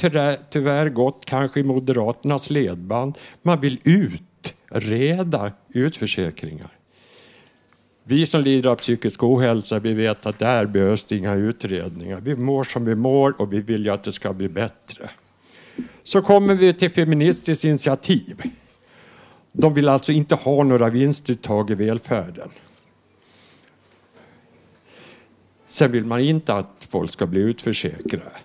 [0.51, 3.19] tyvärr gått kanske i Moderaternas ledband.
[3.43, 6.78] Man vill utreda utförsäkringar.
[8.11, 12.21] Vi som lider av psykisk ohälsa, vi vet att där behövs det inga utredningar.
[12.21, 15.11] Vi mår som vi mår och vi vill ju att det ska bli bättre.
[16.05, 18.43] Så kommer vi till Feministiskt initiativ.
[19.53, 22.49] De vill alltså inte ha några vinstuttag i välfärden.
[25.67, 28.37] Sen vill man inte att folk ska bli utförsäkrade.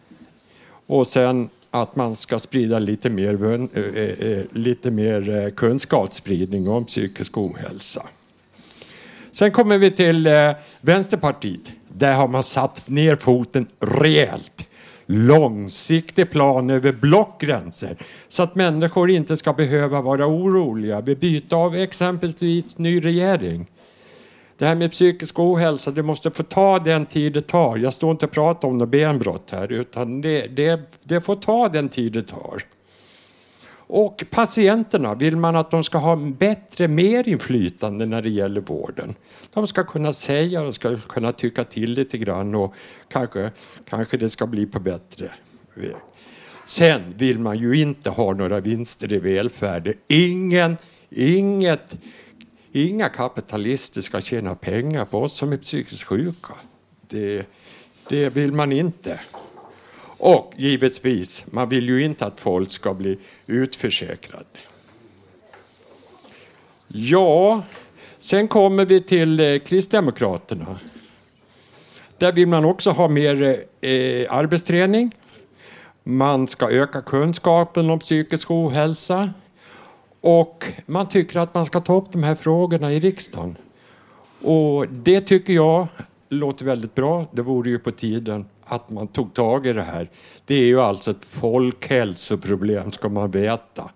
[0.87, 6.85] Och sen att man ska sprida lite mer, eh, eh, eh, lite mer kunskapsspridning om
[6.85, 8.07] psykisk ohälsa.
[9.33, 11.71] Sen kommer vi till eh, Vänsterpartiet.
[11.87, 14.65] Där har man satt ner foten rejält.
[15.05, 21.75] Långsiktig plan över blockgränser så att människor inte ska behöva vara oroliga vid byte av
[21.75, 23.67] exempelvis ny regering.
[24.57, 27.77] Det här med psykisk ohälsa, det måste få ta den tid det tar.
[27.77, 31.69] Jag står inte och pratar om något benbrott här, utan det, det, det får ta
[31.69, 32.63] den tid det tar.
[33.87, 39.15] Och patienterna, vill man att de ska ha bättre, mer inflytande när det gäller vården?
[39.53, 42.73] De ska kunna säga, de ska kunna tycka till lite grann och
[43.07, 43.51] kanske,
[43.89, 45.31] kanske det ska bli på bättre
[45.73, 45.95] väg.
[46.65, 49.93] Sen vill man ju inte ha några vinster i välfärden.
[50.07, 50.77] Ingen,
[51.09, 51.97] inget,
[52.71, 56.53] inga kapitalister ska tjäna pengar på oss som är psykiskt sjuka.
[57.07, 57.47] Det,
[58.09, 59.19] det vill man inte.
[60.17, 64.45] Och givetvis, man vill ju inte att folk ska bli Utförsäkrad.
[66.87, 67.63] Ja,
[68.19, 70.79] sen kommer vi till eh, Kristdemokraterna.
[72.17, 75.15] Där vill man också ha mer eh, arbetsträning.
[76.03, 79.33] Man ska öka kunskapen om psykisk ohälsa.
[80.21, 83.57] Och man tycker att man ska ta upp de här frågorna i riksdagen.
[84.41, 85.87] Och det tycker jag
[86.29, 87.25] låter väldigt bra.
[87.31, 90.09] Det vore ju på tiden att man tog tag i det här.
[90.45, 93.89] Det är ju alltså ett folkhälsoproblem ska man veta.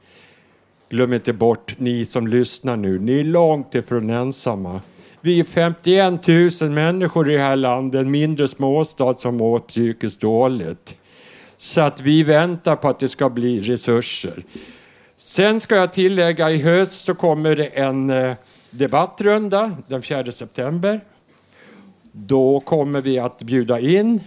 [0.90, 4.82] Glöm inte bort ni som lyssnar nu, ni är långt ifrån ensamma.
[5.22, 10.22] Vi är 51 000 människor i det här landet, en mindre småstad som mår psykiskt
[10.22, 10.96] dåligt.
[11.58, 14.44] Så att vi väntar på att det ska bli resurser.
[15.18, 18.34] Sen ska jag tillägga, i höst så kommer det en eh,
[18.70, 21.02] debattrunda den 4 september.
[22.12, 24.20] Då kommer vi att bjuda in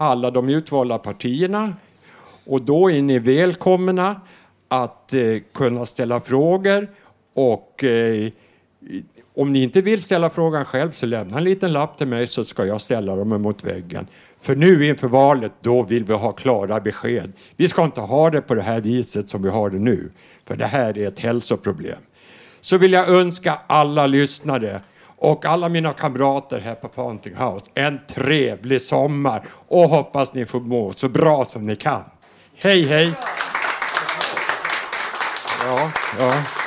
[0.00, 1.74] alla de utvalda partierna
[2.46, 4.20] och då är ni välkomna
[4.68, 6.90] att eh, kunna ställa frågor
[7.34, 8.32] och eh,
[9.34, 12.44] om ni inte vill ställa frågan själv så lämna en liten lapp till mig så
[12.44, 14.06] ska jag ställa dem emot väggen.
[14.40, 17.32] För nu inför valet, då vill vi ha klara besked.
[17.56, 20.10] Vi ska inte ha det på det här viset som vi har det nu,
[20.44, 21.98] för det här är ett hälsoproblem.
[22.60, 24.80] Så vill jag önska alla lyssnare
[25.20, 30.60] och alla mina kamrater här på Founting House en trevlig sommar och hoppas ni får
[30.60, 32.02] må så bra som ni kan.
[32.62, 33.12] Hej, hej!
[35.64, 36.59] Ja, ja.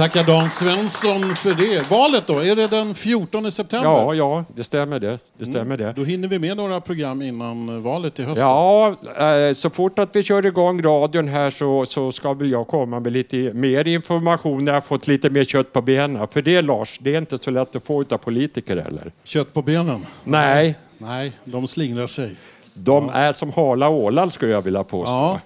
[0.00, 1.90] Tackar Dan Svensson för det.
[1.90, 3.90] Valet då, är det den 14 september?
[3.90, 5.18] Ja, ja, det stämmer det.
[5.38, 5.92] det, stämmer det.
[5.96, 8.40] Då hinner vi med några program innan valet i höst.
[8.40, 12.66] Ja, eh, så fort att vi kör igång radion här så, så ska väl jag
[12.66, 16.28] komma med lite mer information när jag fått lite mer kött på benen.
[16.28, 19.12] För det Lars, det är inte så lätt att få utav politiker heller.
[19.24, 20.06] Kött på benen?
[20.24, 20.74] Nej.
[20.98, 22.36] Nej, de slingrar sig.
[22.74, 25.12] De är som hala ålar skulle jag vilja påstå.
[25.12, 25.40] Ja.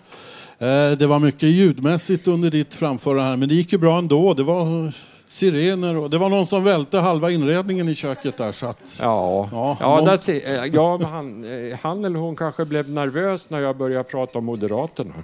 [0.59, 4.35] Eh, Det var mycket ljudmässigt under ditt framförande här, men det gick ju bra ändå.
[4.35, 4.93] Det var
[5.29, 8.53] sirener och det var någon som välte halva inredningen i köket där.
[8.53, 12.65] Så att, Ja, ja, ja, någon- där eh, ja han, eh, han eller hon kanske
[12.65, 15.15] blev nervös när jag började prata om Moderaterna.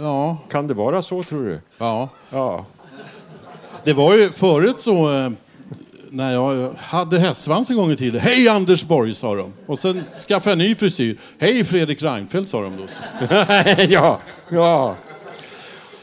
[0.00, 1.60] ja, Kan det vara så tror du?
[1.78, 2.08] ja.
[2.30, 2.64] Ja.
[3.84, 5.08] Det var ju förut så
[6.12, 8.20] när jag hade hästsvans en gång i tiden.
[8.20, 9.52] Hej Anders Borg sa de.
[9.66, 11.16] Och sen skaffade jag en ny frisyr.
[11.38, 12.86] Hej Fredrik Reinfeldt sa de då.
[13.88, 14.18] ja,
[14.50, 14.96] ja.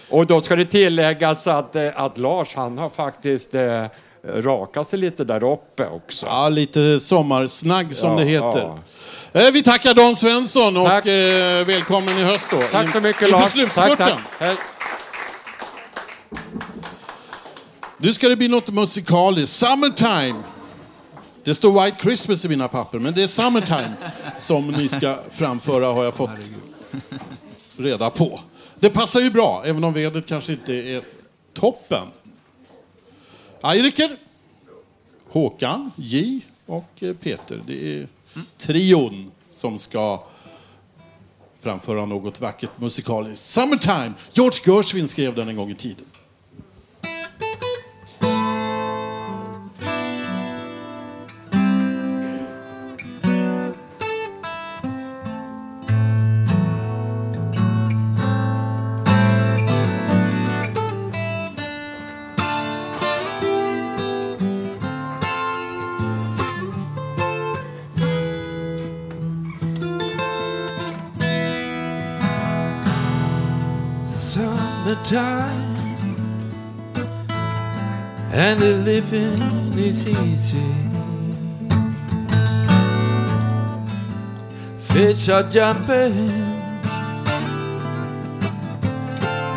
[0.09, 3.85] Och då ska det tilläggas att, eh, att Lars han har faktiskt eh,
[4.35, 6.25] rakat sig lite där uppe också.
[6.25, 8.79] Ja, lite sommarsnagg som Ja, det heter.
[9.33, 12.57] Eh, Vi tackar Dan Svensson och eh, välkommen i höst då.
[12.71, 13.51] Tack så mycket Inför Lars.
[13.51, 13.97] slutspurten.
[13.97, 14.57] Tack, tack.
[17.99, 19.55] Nu ska det bli något musikaliskt.
[19.55, 20.43] Summertime.
[21.43, 23.93] Det står White Christmas i mina papper, men det är Summertime
[24.37, 26.29] som ni ska framföra har jag fått
[27.77, 28.39] reda på.
[28.79, 31.01] Det passar ju bra, även om vädret kanske inte är
[31.53, 32.07] toppen.
[33.63, 34.17] Eiriker,
[35.29, 37.61] Håkan, J och eh, Peter.
[37.67, 38.07] Det är
[38.57, 40.23] trion som ska
[41.61, 43.45] framföra något vackert musikaliskt.
[43.45, 44.13] Summertime!
[44.33, 46.05] George Gershwin skrev den en gång i tiden.
[79.11, 80.73] Living is easy.
[84.97, 86.29] fish are jumping,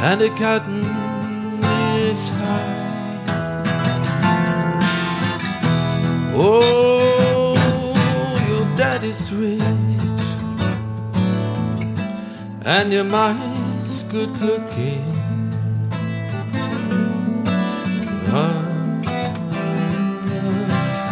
[0.07, 0.85] and the cotton
[1.97, 2.77] is high.
[6.35, 7.55] Oh,
[8.49, 9.63] your daddy's rich,
[12.67, 13.41] and your mom
[13.79, 15.10] is good looking.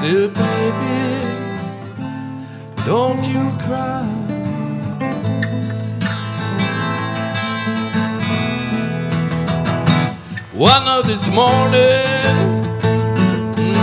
[0.01, 1.27] Little baby,
[2.87, 4.07] don't you cry.
[10.53, 12.35] One of this morning,
[13.57, 13.75] mm,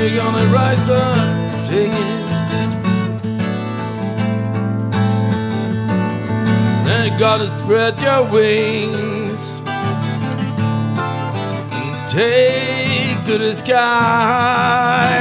[0.00, 2.26] you're gonna rise up singing.
[6.84, 9.62] Then you gotta spread your wings
[11.72, 12.65] and take
[13.26, 15.18] to the sky.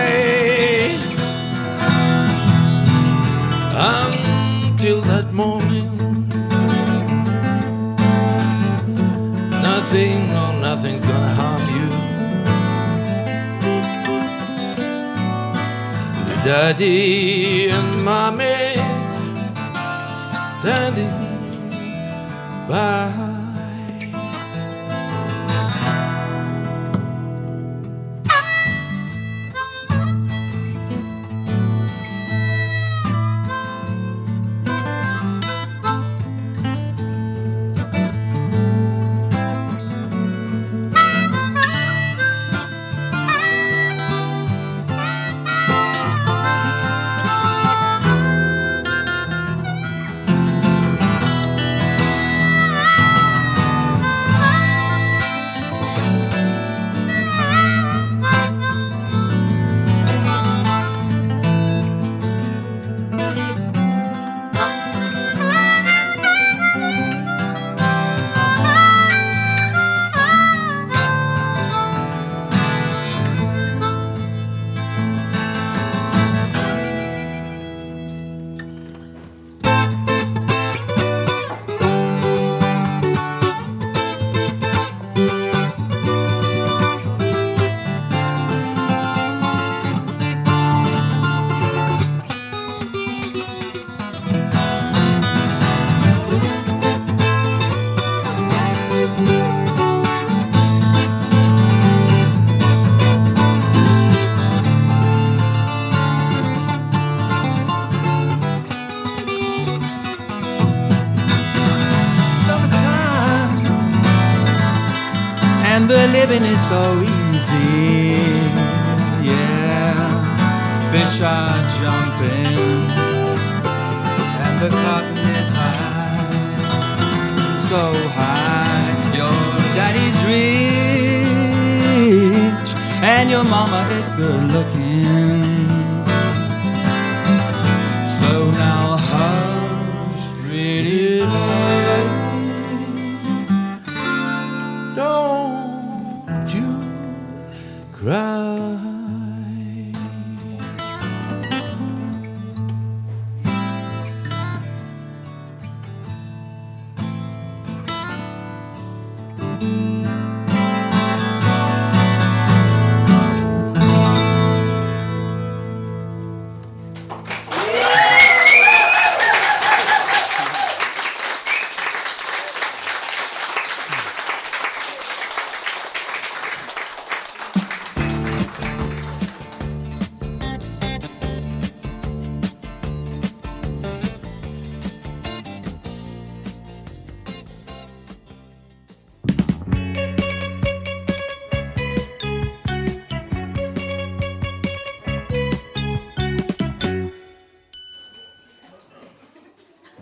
[3.74, 5.90] Until that morning,
[9.64, 11.90] nothing or nothing's gonna harm you.
[16.46, 18.76] Daddy and mommy
[20.62, 21.16] standing
[22.70, 23.35] by.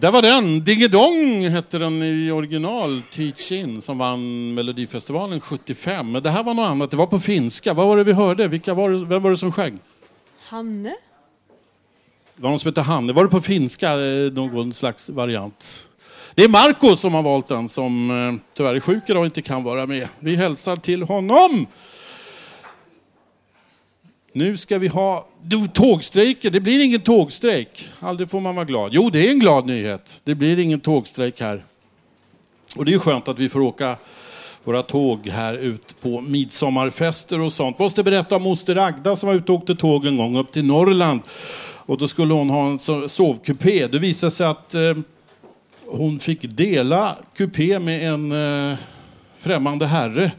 [0.03, 0.63] Där var den.
[0.63, 6.11] Dingedong hette den i original, Teach In, som vann Melodifestivalen 75.
[6.11, 6.91] Men det här var något annat.
[6.91, 7.73] Det var på finska.
[7.73, 8.47] Vad var det vi hörde?
[8.47, 9.79] Vilka var det, vem var det som sjöng?
[10.47, 10.95] Hanne?
[12.35, 13.13] Det var någon som hette Hanne.
[13.13, 15.87] Var det på finska, eh, någon slags variant?
[16.35, 19.41] Det är Marco som har valt den, som eh, tyvärr är sjuk idag och inte
[19.41, 20.07] kan vara med.
[20.19, 21.67] Vi hälsar till honom!
[24.35, 26.49] Nu ska vi ha du, tågstrejker.
[26.49, 27.89] Det blir ingen tågstrejk.
[27.99, 28.91] Aldrig får man vara glad.
[28.93, 30.21] Jo, det är en glad nyhet.
[30.23, 31.63] Det blir ingen tågstrejk här.
[32.75, 33.97] Och det är skönt att vi får åka
[34.63, 37.79] våra tåg här ut på midsommarfester och sånt.
[37.79, 40.65] Måste berätta om moster Agda som var ute och åkte tåg en gång upp till
[40.65, 41.21] Norrland.
[41.85, 43.87] Och då skulle hon ha en sovkupé.
[43.87, 44.97] Det visade sig att eh,
[45.85, 48.31] hon fick dela kupé med en
[48.71, 48.77] eh,
[49.39, 50.31] främmande herre.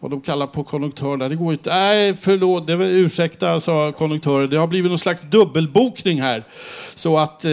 [0.00, 1.18] Och de kallar på konduktören.
[1.18, 1.70] Det går inte.
[1.70, 2.66] Nej, förlåt.
[2.66, 4.50] Det var, ursäkta, sa konduktören.
[4.50, 6.44] Det har blivit någon slags dubbelbokning här.
[6.94, 7.50] Så att eh,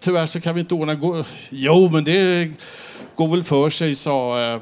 [0.00, 0.94] tyvärr så kan vi inte ordna...
[0.94, 1.24] Gå...
[1.50, 2.50] Jo, men det
[3.16, 4.60] går väl för sig, sa eh,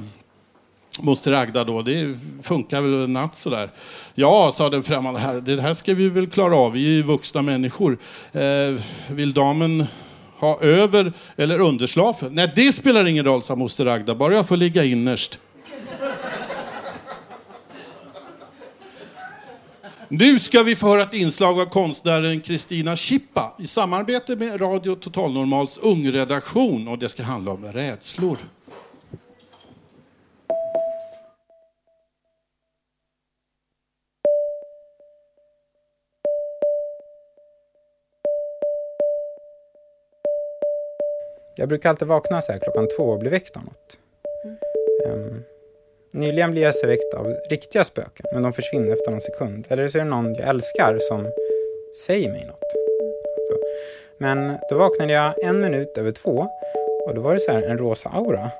[1.00, 1.82] moster Agda då.
[1.82, 3.70] Det funkar väl en natt sådär.
[4.14, 5.40] Ja, sa den främmande här.
[5.40, 6.72] Det här ska vi väl klara av.
[6.72, 7.98] Vi är ju vuxna människor.
[8.32, 9.86] Eh, vill damen
[10.38, 12.34] ha över eller underslafen?
[12.34, 14.14] Nej, det spelar ingen roll, sa moster Agda.
[14.14, 15.38] Bara jag får ligga innerst.
[20.18, 24.94] Nu ska vi få höra ett inslag av konstnären Kristina Schippa i samarbete med Radio
[24.94, 28.38] Totalnormals ungredaktion och det ska handla om rädslor.
[41.56, 43.98] Jag brukar alltid vakna så här klockan två och bli väckt av något.
[45.06, 45.42] Ehm,
[46.14, 49.66] nyligen blev jag så väckt av riktiga spöken, men de försvinner efter någon sekund.
[49.68, 51.32] Eller så är det någon jag älskar som
[52.06, 52.72] säger mig något.
[53.48, 53.56] Så.
[54.16, 56.46] Men då vaknade jag en minut över två
[57.06, 58.50] och då var det så här en rosa aura.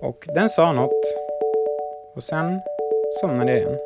[0.00, 1.04] Och den sa något
[2.16, 2.60] och sen
[3.20, 3.78] somnade jag igen.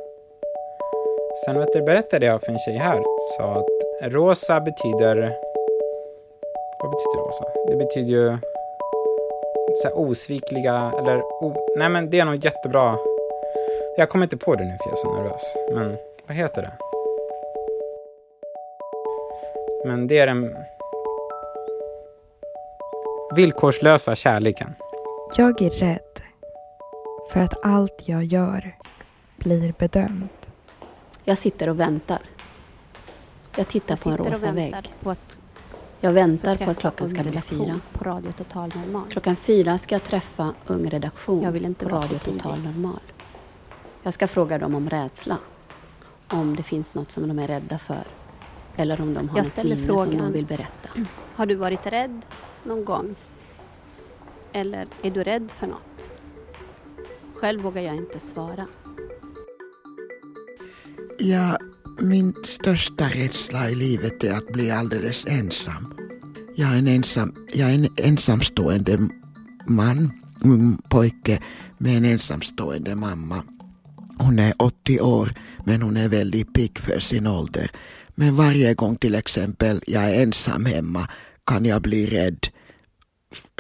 [1.45, 3.03] Sen vet du, berättade jag för en tjej här,
[3.39, 5.33] sa att rosa betyder
[6.79, 7.45] vad betyder rosa?
[7.69, 8.39] Det betyder ju
[9.75, 12.97] så här osvikliga eller o, nej men det är nog jättebra.
[13.97, 15.43] Jag kommer inte på det nu för jag är så nervös.
[15.75, 15.97] Men
[16.27, 16.73] vad heter det?
[19.89, 20.57] Men det är den
[23.37, 24.75] villkorslösa kärleken.
[25.37, 26.23] Jag är rädd
[27.33, 28.77] för att allt jag gör
[29.37, 30.49] blir bedömt.
[31.25, 32.21] Jag sitter och väntar.
[33.57, 34.75] Jag tittar Jag på en rosa vägg.
[35.03, 35.37] på att
[36.05, 37.81] Jag väntar på att klockan ska bli fyra.
[37.93, 39.11] På Radio Total Normal.
[39.11, 42.19] Klockan fyra ska jag träffa Ung Redaktion Jag vill inte på Radio.
[42.19, 43.01] Total Normal.
[44.03, 45.39] Jag ska fråga dem om rädsla.
[46.29, 48.03] Om det finns något som de är rädda för.
[48.77, 50.33] Eller om de har Jag ställer minne som de frågan.
[50.33, 50.89] vill berätta.
[51.35, 52.23] Har du varit rädd
[52.65, 53.15] någon gång?
[54.53, 56.11] Eller är du rädd för något?
[57.35, 58.67] Själv vågar jag inte svara.
[61.19, 61.59] Ja,
[62.03, 65.95] min största rädsla i livet är att bli alldeles ensam.
[66.57, 69.09] Jag är en, ensam, jag är en ensamstående
[69.67, 71.43] man, ung pojke
[71.79, 73.45] med en ensamstående mamma.
[74.19, 75.35] Hon är 80 år
[75.65, 77.71] men hon är väldigt pigg för sin ålder.
[78.15, 81.09] Men varje gång till exempel jag är ensam hemma
[81.47, 82.47] kan jag bli rädd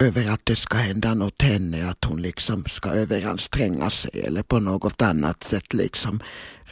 [0.00, 4.58] över att det ska hända något henne, att hon liksom ska överanstränga sig eller på
[4.60, 6.20] något annat sätt liksom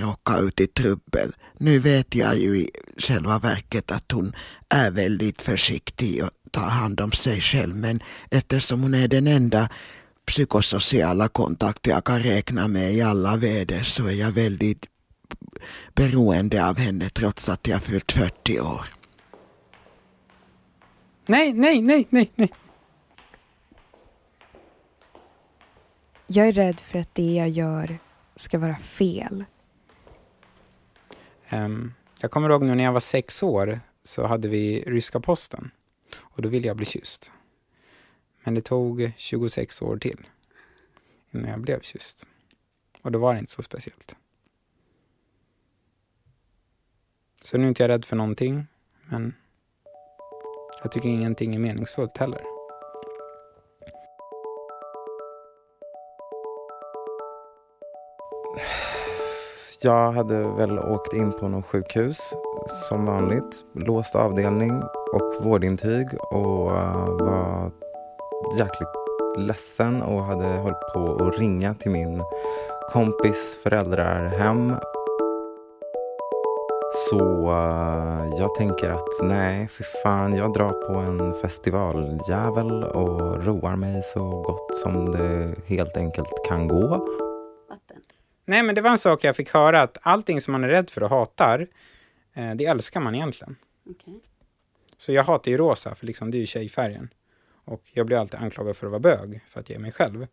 [0.01, 1.33] råka ut i trubbel.
[1.59, 4.33] Nu vet jag ju i själva verket att hon
[4.69, 9.69] är väldigt försiktig och tar hand om sig själv men eftersom hon är den enda
[10.27, 14.87] psykosociala kontakt jag kan räkna med i alla väder så är jag väldigt
[15.95, 18.85] beroende av henne trots att jag fyllt 40 år.
[21.27, 22.53] Nej, nej, nej, nej, nej.
[26.27, 27.99] Jag är rädd för att det jag gör
[28.37, 29.45] ska vara fel.
[31.53, 35.71] Um, jag kommer ihåg nu när jag var sex år så hade vi ryska posten
[36.19, 37.31] och då ville jag bli kysst.
[38.45, 40.27] Men det tog 26 år till
[41.31, 42.27] innan jag blev kysst.
[43.03, 44.17] Och då var det inte så speciellt.
[47.43, 48.67] Så nu är inte jag rädd för någonting,
[49.05, 49.35] men
[50.83, 52.50] jag tycker ingenting är meningsfullt heller.
[59.83, 62.19] Jag hade väl åkt in på något sjukhus
[62.89, 63.65] som vanligt.
[63.73, 67.71] Låst avdelning och vårdintyg och eh, var
[68.59, 68.89] jäkligt
[69.39, 72.23] ledsen och hade hållit på att ringa till min
[72.93, 74.73] kompis föräldrar hem.
[77.11, 83.77] Så eh, jag tänker att nej, för fan, jag drar på en festivaljävel och roar
[83.77, 87.07] mig så gott som det helt enkelt kan gå.
[88.45, 90.91] Nej, men det var en sak jag fick höra att allting som man är rädd
[90.91, 91.67] för och hatar,
[92.35, 93.57] eh, det älskar man egentligen.
[94.97, 97.09] Så jag hatar ju rosa, för liksom det är ju tjejfärgen.
[97.65, 100.27] Och jag blir alltid anklagad för att vara bög, för att jag är mig själv.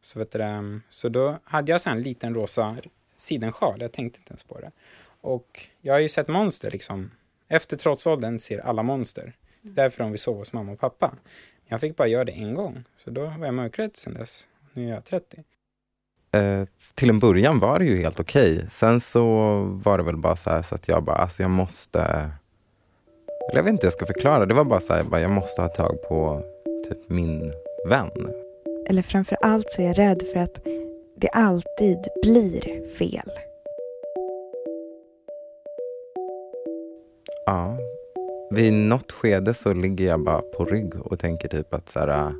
[0.00, 2.76] Så, vet du, det, så då hade jag så en liten rosa
[3.16, 4.70] sidensjal, jag tänkte inte ens på det.
[5.20, 7.10] Och jag har ju sett monster liksom.
[7.48, 9.36] Efter trotsåldern ser alla monster.
[9.62, 11.14] Därför de vill sova hos mamma och pappa.
[11.66, 14.48] Jag fick bara göra det en gång, så då var jag mörkrädd sen dess.
[14.72, 15.44] Nu är jag 30.
[16.36, 18.66] Eh, till en början var det ju helt okej.
[18.70, 19.24] Sen så
[19.84, 22.00] var det väl bara så här så att jag bara, alltså jag måste,
[23.50, 24.46] Eller jag vet inte hur jag ska förklara.
[24.46, 26.42] Det var bara så här, jag, bara, jag måste ha tag på
[26.88, 27.52] typ min
[27.88, 28.10] vän.
[28.88, 30.64] Eller framför allt så är jag rädd för att
[31.16, 33.30] det alltid blir fel.
[37.46, 37.78] Ja.
[38.50, 42.34] Vid något skede så ligger jag bara på rygg och tänker typ att så här,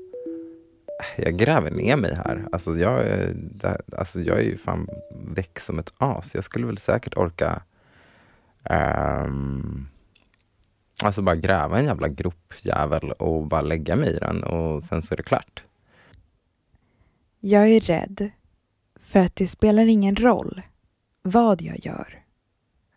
[1.16, 2.48] jag gräver ner mig här.
[2.52, 4.88] Alltså jag, är- där- alltså jag är ju fan
[5.34, 6.34] väck som ett as.
[6.34, 7.62] Jag skulle väl säkert orka
[8.64, 9.86] ehm,
[11.02, 15.14] Alltså bara gräva en jävla gropjävel och bara lägga mig i den och sen så
[15.14, 15.64] är det klart.
[17.40, 18.30] Jag är rädd
[19.00, 20.62] för att det spelar ingen roll
[21.22, 22.22] vad jag gör.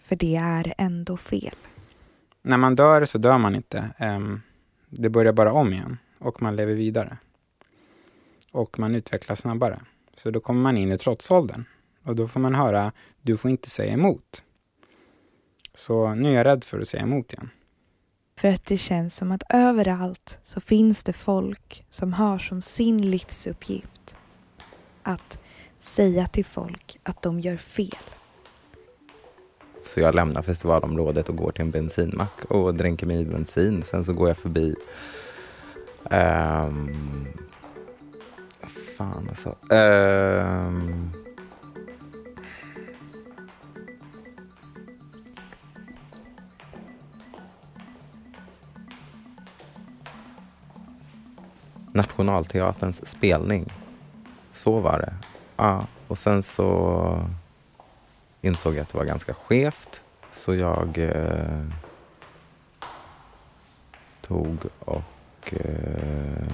[0.04, 1.56] För det är ändå fel.
[2.42, 3.90] När man dör så dör man inte.
[3.98, 4.42] Ehm,
[4.90, 7.18] det börjar bara om igen och man lever vidare.
[8.52, 9.82] Och man utvecklas snabbare.
[10.16, 11.66] Så då kommer man in i trotsåldern.
[12.04, 12.92] Och då får man höra,
[13.22, 14.44] du får inte säga emot.
[15.74, 17.50] Så nu är jag rädd för att säga emot igen.
[18.40, 23.12] För att det känns som att överallt så finns det folk som har som sin
[23.12, 24.18] livsuppgift
[25.04, 25.40] att
[25.80, 27.98] säga till folk att de gör fel.
[29.82, 33.84] Så jag lämnar festivalområdet och går till en bensinmack och dränker mig i bensin.
[33.84, 34.76] Sen så går jag förbi...
[36.12, 37.28] Um,
[39.00, 39.56] fan alltså.
[39.70, 41.12] Um...
[51.94, 53.74] Nationalteaterns spelning.
[54.52, 55.14] Så var det.
[55.56, 57.30] Ja, och sen så
[58.42, 60.02] insåg jag att det var ganska skevt.
[60.32, 61.66] Så jag eh,
[64.22, 65.54] tog och...
[65.54, 66.48] Eh,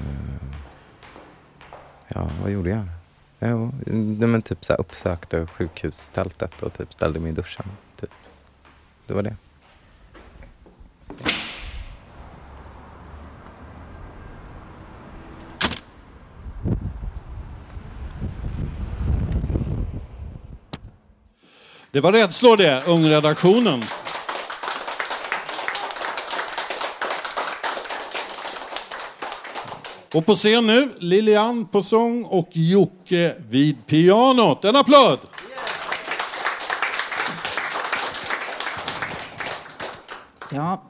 [2.08, 2.86] ja, vad gjorde jag?
[3.40, 3.72] Jo,
[4.28, 7.66] men typ så här uppsökte sjukhustältet och typ ställde mig i duschen.
[8.00, 8.10] Typ.
[9.08, 9.36] Det var det.
[21.92, 23.82] Det var rädslor det, ungredaktionen.
[30.16, 34.66] Och på scen nu, Lilian på sång och Jocke vid pianot.
[34.66, 35.20] En applåd!
[40.52, 40.84] Ja,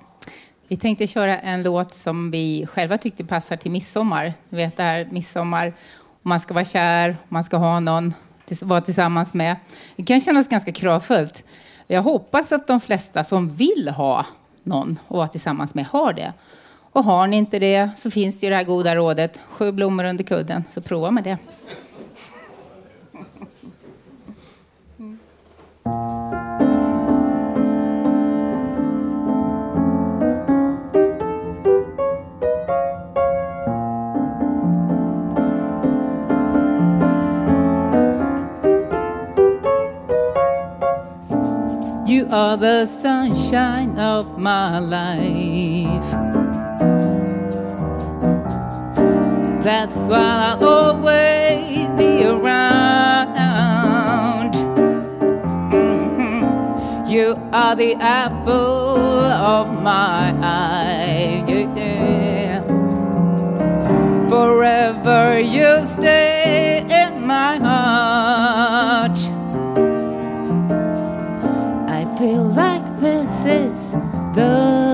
[0.68, 4.34] vi tänkte köra en låt som vi själva tyckte passar till midsommar.
[4.50, 5.74] Du vet det här midsommar,
[6.22, 8.14] man ska vara kär, man ska ha någon
[8.52, 9.56] att vara tillsammans med.
[9.96, 11.44] Det kan kännas ganska kravfullt.
[11.88, 14.26] Jag hoppas att de flesta som vill ha
[14.64, 16.34] någon att vara tillsammans med har det.
[16.96, 20.04] Och har ni inte det så finns det ju det här goda rådet, sju blommor
[20.04, 21.38] under kudden, så prova med det.
[42.08, 46.25] You are the sunshine of my life.
[49.64, 53.34] That's why I'll always be around.
[55.72, 56.44] Mhm.
[57.08, 61.44] You are the apple of my eye.
[61.48, 62.62] Yeah.
[64.30, 69.20] Forever you'll stay in my heart.
[71.88, 73.74] I feel like this is
[74.36, 74.85] the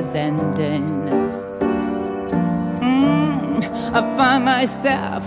[0.00, 0.86] was ending,
[2.80, 5.22] mm, I find myself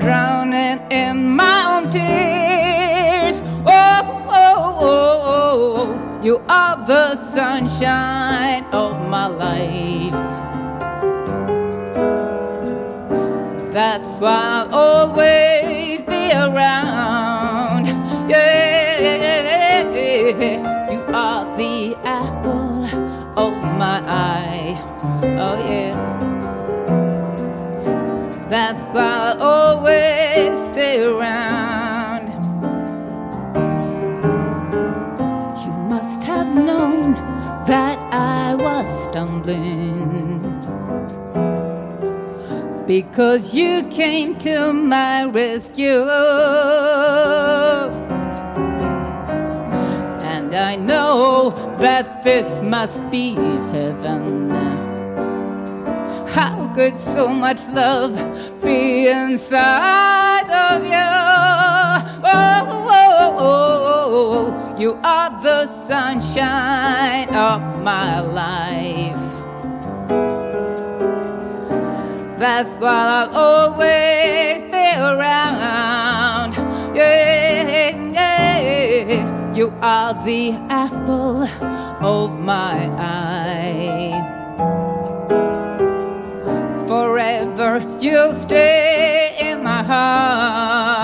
[0.00, 3.40] drowning in my own tears.
[3.64, 10.12] Oh, oh, oh, oh, you are the sunshine of my life.
[13.72, 17.86] That's why I'll always be around.
[18.28, 19.86] Yeah,
[20.90, 22.45] you are the apple
[23.76, 24.76] my eye.
[25.22, 25.94] Oh, yeah.
[28.48, 32.26] That's why I'll always stay around.
[35.62, 37.14] You must have known
[37.66, 40.40] that I was stumbling.
[42.86, 46.06] Because you came to my rescue.
[51.50, 53.34] That this must be
[53.72, 54.50] heaven.
[56.28, 58.14] How could so much love
[58.62, 61.10] be inside of you?
[62.22, 69.16] Oh, oh, oh, you are the sunshine of my life.
[72.38, 74.65] That's why I'll always
[79.56, 81.44] You are the apple
[82.04, 84.12] of my eye.
[86.86, 90.95] Forever you'll stay in my heart.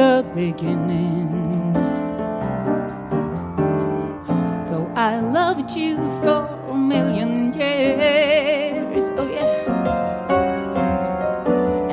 [0.00, 1.74] The beginning.
[4.70, 6.40] Though I loved you for
[6.72, 9.66] a million years, oh yeah.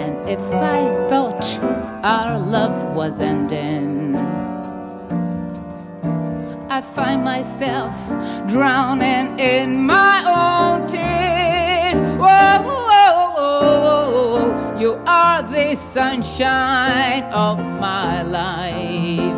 [0.02, 0.40] And if
[0.78, 0.80] I
[1.10, 1.46] thought
[2.16, 4.16] our love was ending,
[6.78, 7.94] I find myself
[8.48, 11.27] drowning in my own tears.
[14.80, 19.38] You are the sunshine of my life.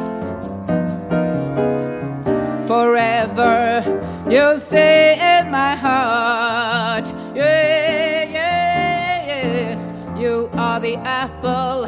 [2.67, 3.83] Forever
[4.29, 7.07] you'll stay in my heart.
[7.33, 10.19] Yeah, yeah, yeah.
[10.19, 11.85] You are the apple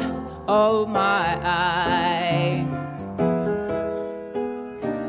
[0.48, 2.66] of my eye.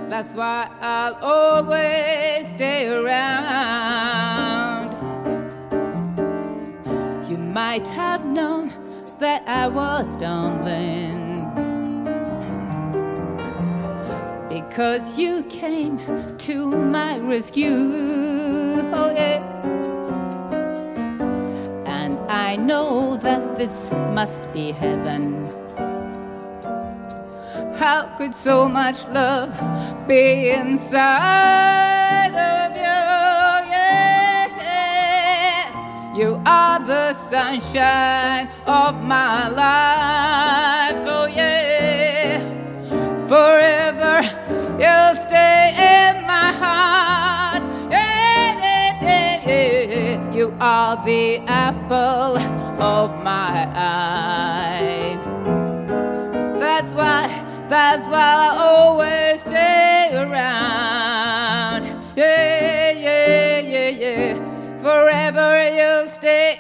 [0.10, 4.33] That's why I'll always stay around.
[7.74, 8.72] Might have known
[9.18, 11.40] that I was darling.
[14.48, 15.98] Because you came
[16.38, 17.74] to my rescue.
[18.94, 19.42] Oh, yeah.
[21.88, 25.44] And I know that this must be heaven.
[27.76, 29.50] How could so much love
[30.08, 31.93] be inside
[36.14, 40.96] you are the sunshine of my life.
[41.08, 42.40] Oh yeah,
[43.28, 44.22] forever
[44.78, 47.64] you'll stay in my heart.
[47.90, 50.32] Yeah, yeah, yeah, yeah.
[50.32, 52.38] you are the apple
[52.80, 55.18] of my eye.
[56.60, 57.28] That's why,
[57.70, 61.86] that's why I always stay around.
[62.16, 64.53] Yeah, yeah, yeah, yeah.
[64.84, 66.58] Forever you'll stay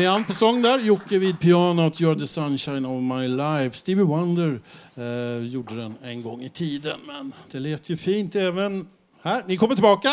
[0.00, 3.76] Lilian på sång där, Jocke vid pianot, You're the sunshine of my life.
[3.76, 4.60] Stevie Wonder
[4.94, 8.88] eh, gjorde den en gång i tiden, men det lät ju fint även
[9.22, 9.44] här.
[9.46, 10.12] Ni kommer tillbaka,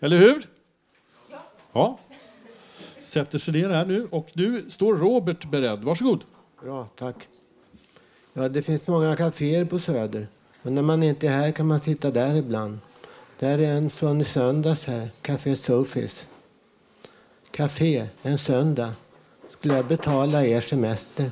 [0.00, 0.46] eller hur?
[1.30, 1.38] Ja.
[1.72, 1.98] Ja.
[3.04, 5.84] Sätter sig ner här nu och nu står Robert beredd.
[5.84, 6.24] Varsågod.
[6.62, 7.16] Bra, tack.
[8.32, 10.26] Ja, det finns många kaféer på Söder.
[10.62, 12.78] Men när man inte är här kan man sitta där ibland.
[13.38, 16.26] Där är en från i söndags här, Café Sofis.
[17.56, 18.92] Café, en söndag.
[19.50, 21.30] Skulle jag betala er semester?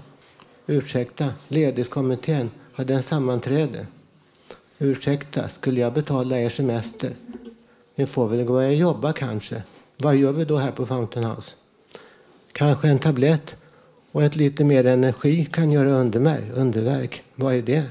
[0.67, 3.87] Ursäkta, ledighetskommittén hade en sammanträde.
[4.79, 7.13] Ursäkta, skulle jag betala er semester?
[7.95, 9.63] Ni får väl gå och jobba kanske.
[9.97, 11.51] Vad gör vi då här på Fountain House?
[12.53, 13.57] Kanske en tablett
[14.13, 16.45] och ett lite mer energi kan göra underverk.
[16.55, 17.23] underverk.
[17.35, 17.85] Vad är det?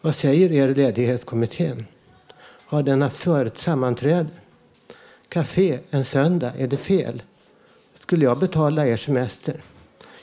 [0.00, 1.86] Vad säger er ledighetskommittén?
[2.66, 4.39] Har den haft förut sammanträde?
[5.30, 7.22] Café en söndag, är det fel?
[7.98, 9.62] Skulle jag betala er semester?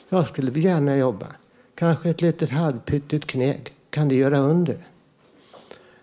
[0.08, 1.26] Jag skulle gärna jobba.
[1.74, 3.72] Kanske ett litet halvpyttigt kneg.
[3.90, 4.76] Kan det göra under?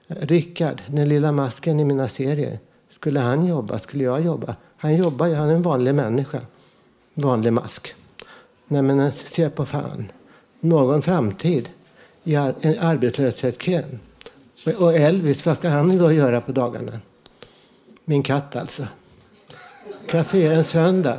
[0.08, 2.60] Rickard, den lilla masken i mina serier.
[2.92, 3.80] Skulle han jobba?
[3.80, 4.56] Skulle jag jobba?
[4.78, 6.42] Han jobbar ju, han är en vanlig människa.
[7.14, 7.96] Vanlig mask.
[8.68, 10.12] Nej men se på fan.
[10.60, 11.70] Någon framtid
[12.24, 14.00] i ar arbetslöshetskön.
[14.78, 17.00] Och Elvis, vad ska han då göra på dagarna?
[18.06, 18.88] Min katt alltså.
[20.10, 21.18] Café en söndag.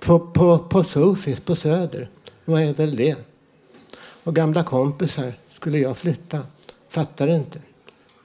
[0.00, 2.08] På, på, på Sofis på Söder.
[2.44, 3.16] Vad är väl det?
[4.24, 5.34] Och gamla kompisar.
[5.54, 6.42] Skulle jag flytta?
[6.88, 7.58] Fattar inte.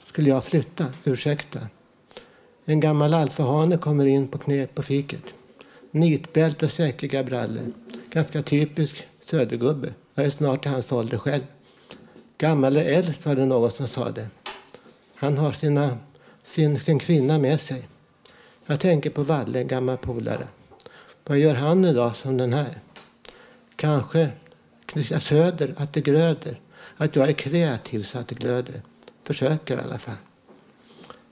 [0.05, 0.85] Skulle jag flytta?
[1.03, 1.59] Ursäkta.
[2.65, 5.23] En gammal alfahane kommer in på knä på fiket.
[5.91, 7.71] Nitbälte och säkriga brallor.
[8.09, 9.93] Ganska typisk södergubbe.
[10.15, 11.43] Jag är snart i hans ålder själv.
[12.37, 14.29] Gammal är äldst var det någon som sa det.
[15.15, 15.97] Han har sina,
[16.51, 17.87] sin, sin kvinna med sig.
[18.65, 20.47] Jag tänker på Valle, en gammal polare.
[21.25, 22.79] Vad gör han idag som den här?
[23.75, 24.29] Kanske
[24.85, 26.59] knyta söder, att det glöder.
[26.97, 28.81] Att jag är kreativ så att det glöder.
[29.23, 30.15] Försöker i alla fall.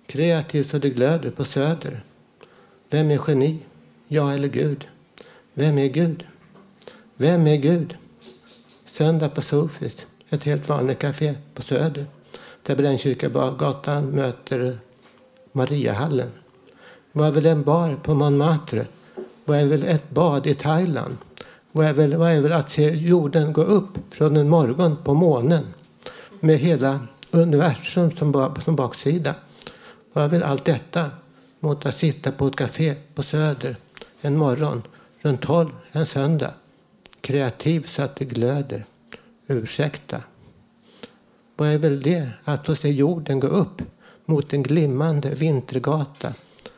[0.06, 2.04] Kreativ så det glöder på söder.
[2.90, 3.60] Vem är geni?
[4.08, 4.88] Jag eller Gud?
[5.54, 6.26] Vem är Gud?
[7.16, 7.98] Vem är Gud?
[8.86, 12.06] Söndag på Sofis, ett helt vanligt café på Söder.
[12.64, 14.80] Där Brännkyrkagatan möter
[15.52, 16.32] Mariahallen.
[17.12, 18.86] Vad är väl en bar på Montmartre?
[19.46, 21.18] Vad är väl ett bad i Thailand?
[21.72, 25.14] Vad är väl, vad är väl att se jorden gå upp från en morgon på
[25.14, 25.64] månen?
[26.40, 27.00] Med hela
[27.32, 29.36] universum som, som baksida.
[30.14, 31.06] Vad är väl allt detta
[31.60, 33.76] mot att sitta på ett café på Söder
[34.22, 34.82] en morgon
[35.22, 36.54] runt tolv en söndag.
[37.22, 38.86] Kreativ så att det glöder.
[39.48, 40.22] Ursäkta.
[41.56, 43.82] Vad är väl det att få se jorden gå upp
[44.30, 46.34] mot en glimmande vintergata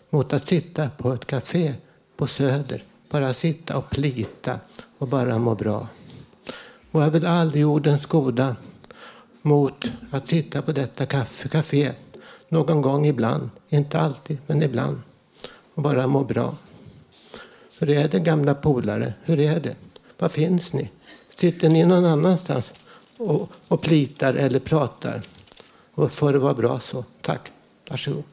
[0.10, 1.74] mot att sitta på ett café
[2.16, 2.84] på Söder.
[3.10, 4.60] Bara sitta och plita
[4.98, 5.88] och bara må bra.
[6.92, 8.56] Och jag vill all jordens goda
[9.42, 11.92] mot att sitta på detta kaffe, café
[12.50, 15.02] någon gång ibland, inte alltid, men ibland
[15.74, 16.56] och bara må bra.
[17.80, 19.14] Hur är det gamla polare?
[19.24, 19.76] Hur är det?
[20.20, 20.90] Var finns ni?
[21.36, 22.66] Sitter ni någon annanstans
[23.18, 25.22] och, och plitar eller pratar?
[25.94, 27.06] Och får det vara bra så.
[27.22, 27.52] Tack.
[27.90, 28.24] Varsågod.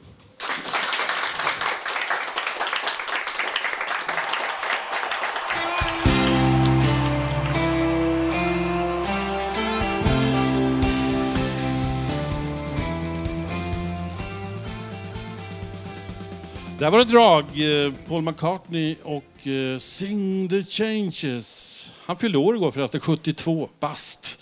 [16.78, 17.44] Där var det drag.
[17.44, 21.92] Eh, Paul McCartney och eh, Sing the Changes.
[22.06, 24.37] Han fyllde år igår förresten, 72 bast.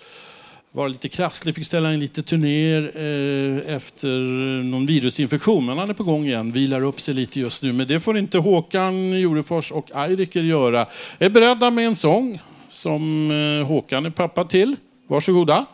[0.76, 4.08] Var lite krasslig, fick ställa in lite turnéer eh, efter
[4.62, 5.66] någon virusinfektion.
[5.66, 7.72] Men han är på gång igen, vilar upp sig lite just nu.
[7.72, 10.86] Men det får inte Håkan Jorefors och Eiriker göra.
[11.18, 14.76] Är beredda med en sång som eh, Håkan är pappa till.
[15.08, 15.66] Varsågoda.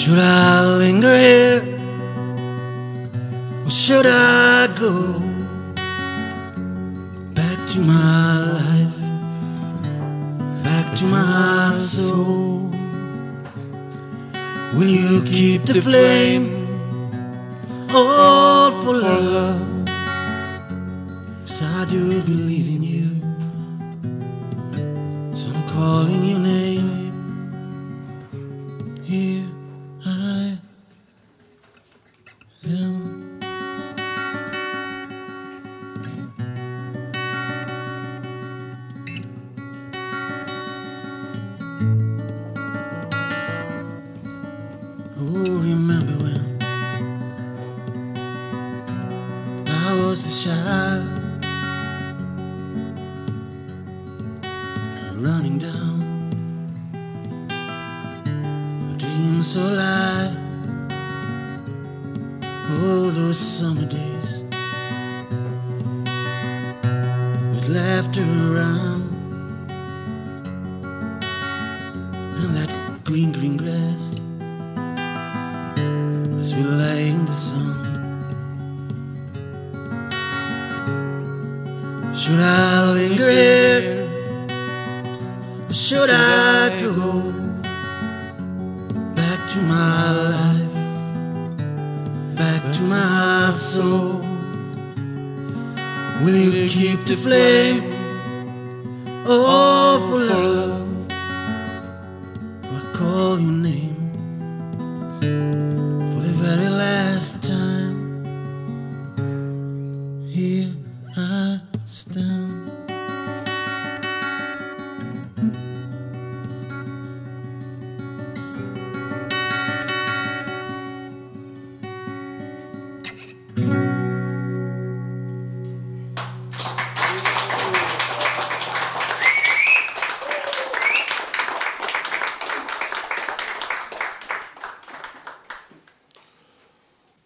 [0.00, 1.60] Should I linger here
[3.66, 5.20] or should I go
[7.34, 8.96] back to my life,
[10.64, 12.72] back to my soul?
[14.72, 16.48] Will you keep the flame
[17.90, 19.69] all for love?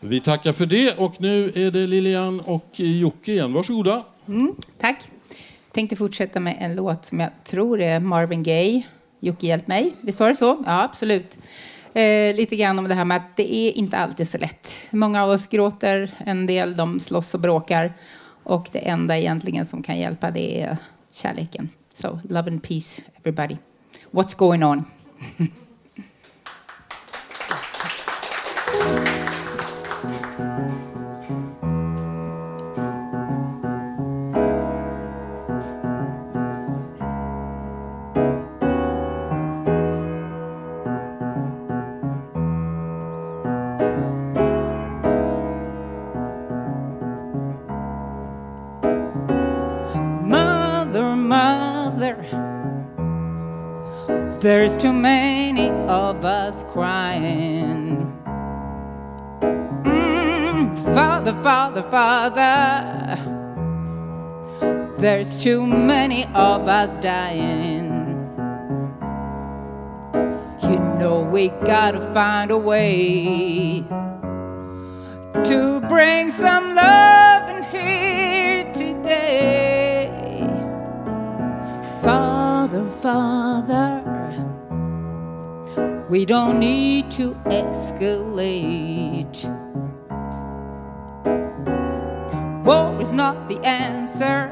[0.01, 3.53] Vi tackar för det och nu är det Lilian och Jocke igen.
[3.53, 4.03] Varsågoda.
[4.29, 5.11] Mm, tack.
[5.73, 8.83] Tänkte fortsätta med en låt som jag tror är Marvin Gaye.
[9.21, 9.97] Jocke, hjälp mig.
[10.01, 10.63] Visst var det så?
[10.67, 11.39] Ja, absolut.
[11.95, 14.73] Eh, lite grann om det här med att det är inte alltid så lätt.
[14.91, 17.93] Många av oss gråter, en del de slåss och bråkar.
[18.43, 20.77] Och det enda egentligen som kan hjälpa det är
[21.13, 21.69] kärleken.
[21.95, 23.57] So, love and peace everybody.
[24.11, 24.85] What's going on?
[54.51, 57.99] there's too many of us crying.
[59.85, 63.17] Mm, father, father, father,
[64.99, 67.87] there's too many of us dying.
[70.65, 73.85] You know we gotta find a way
[75.45, 80.11] to bring some love in here today.
[82.03, 83.40] Father, Father,
[86.11, 89.45] we don't need to escalate.
[92.65, 94.51] War is not the answer.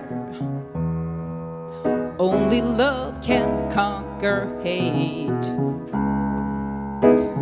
[2.21, 5.47] Only love can conquer hate.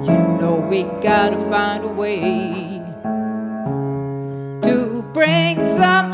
[0.09, 2.81] You know we gotta find a way
[4.63, 6.13] to bring some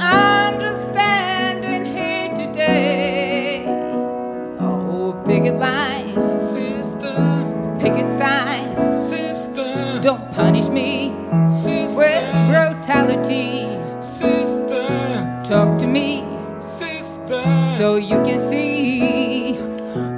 [12.93, 13.79] mentality.
[14.03, 16.25] Sister, talk to me.
[16.61, 17.43] Sister,
[17.79, 19.55] so you can see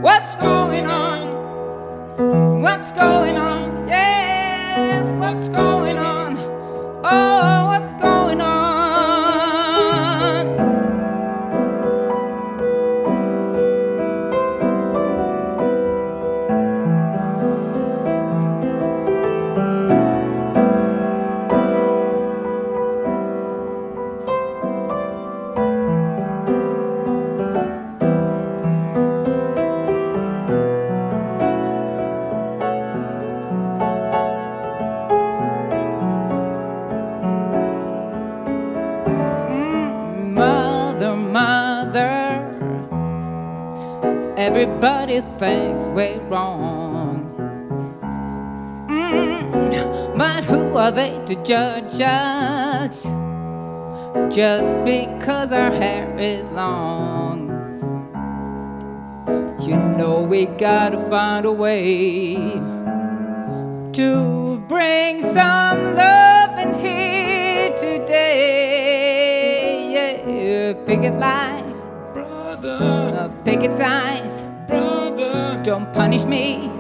[0.00, 2.60] what's going on.
[2.60, 3.88] What's going on?
[3.88, 6.36] Yeah, what's going on?
[7.04, 8.43] Oh, what's going on?
[44.44, 47.24] Everybody thinks we're wrong.
[48.90, 53.04] Mm, but who are they to judge us
[54.28, 57.48] just because our hair is long?
[59.62, 62.34] You know, we gotta find a way
[63.94, 69.14] to bring some love in here today.
[69.94, 72.78] Yeah, picket lines, brother.
[73.16, 74.33] Uh, picket signs.
[75.74, 76.70] Don't punish me.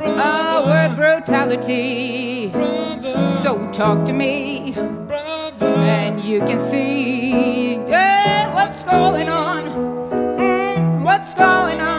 [0.00, 2.48] Oh, with brutality.
[2.48, 3.38] Brother.
[3.44, 4.72] So talk to me,
[5.06, 5.66] brother.
[5.66, 9.62] and you can see yeah, what's going on.
[9.66, 11.89] Mm, what's going on?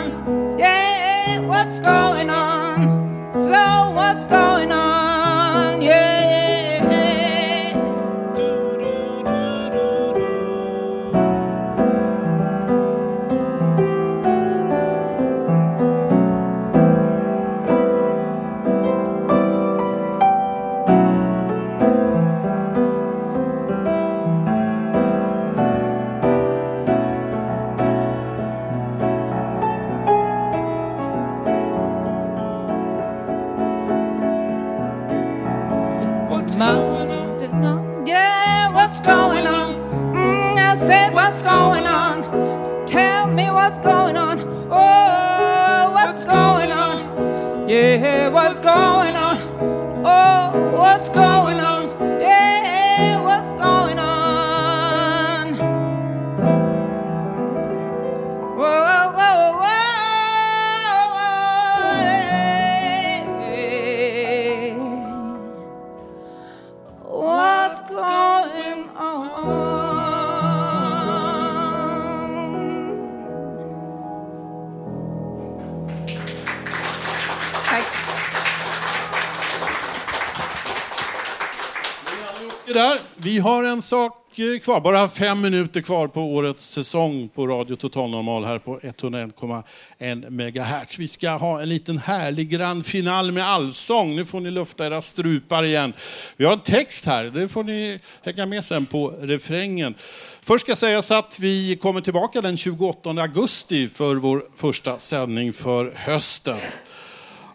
[83.15, 87.75] Vi har en sak eh, kvar, bara fem minuter kvar på årets säsong på Radio
[87.75, 90.99] Total Normal här på 101,1 MHz.
[90.99, 94.15] Vi ska ha en liten härlig grand final med allsång.
[94.15, 95.93] Nu får ni lufta era strupar igen.
[96.37, 99.95] Vi har en text här, det får ni hänga med sen på refrängen.
[100.41, 105.93] Först ska sägas att vi kommer tillbaka den 28 augusti för vår första sändning för
[105.95, 106.57] hösten.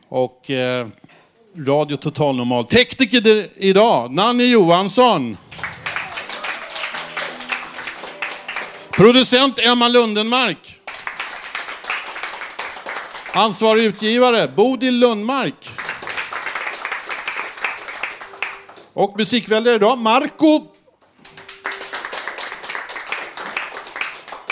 [0.09, 0.89] Och eh,
[1.59, 2.65] Radio Total Normal.
[2.65, 5.37] Tekniker idag, Nanny Johansson.
[8.91, 10.81] Producent Emma Lundenmark.
[13.33, 15.70] Ansvarig utgivare Bodil Lundmark.
[18.93, 20.76] Och musikväljare idag Marco.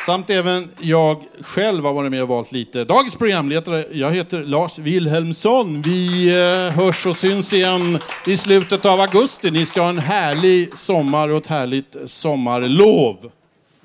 [0.07, 2.85] Samt även jag själv har varit med och valt lite.
[2.85, 5.83] Dagens programledare, jag heter Lars Wilhelmsson.
[5.83, 9.51] Vi eh, hörs och syns igen i slutet av augusti.
[9.51, 13.31] Ni ska ha en härlig sommar och ett härligt sommarlov.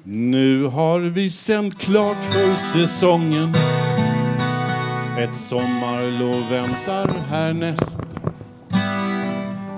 [0.04, 3.54] Nu har vi sänt klart för säsongen.
[5.20, 8.00] Ett sommarlov väntar härnäst.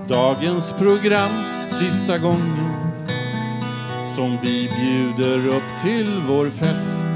[0.07, 1.31] Dagens program
[1.69, 2.80] sista gången
[4.15, 7.07] som vi bjuder upp till vår fest.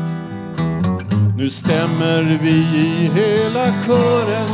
[1.37, 4.49] Nu stämmer vi i hela kören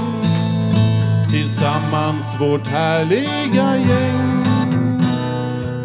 [1.31, 4.45] tillsammans vårt härliga gäng.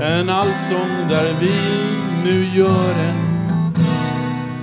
[0.02, 1.52] En allsång där vi
[2.24, 2.94] nu gör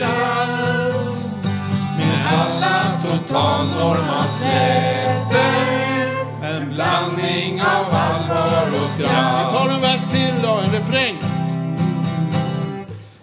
[1.98, 5.75] Med alla totalnormalsläten
[6.76, 9.54] blandning av allvar och skratt.
[9.54, 11.18] Vi tar en vers till då, en refräng.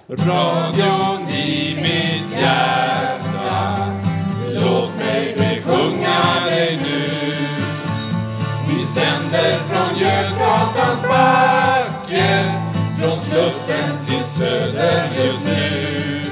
[0.09, 3.77] Radion i mitt hjärta
[4.51, 7.09] Låt mig besjunga dig nu.
[8.69, 12.45] Vi sänder från Götgatans backe
[13.01, 16.23] Från Slussen till Söder just nu.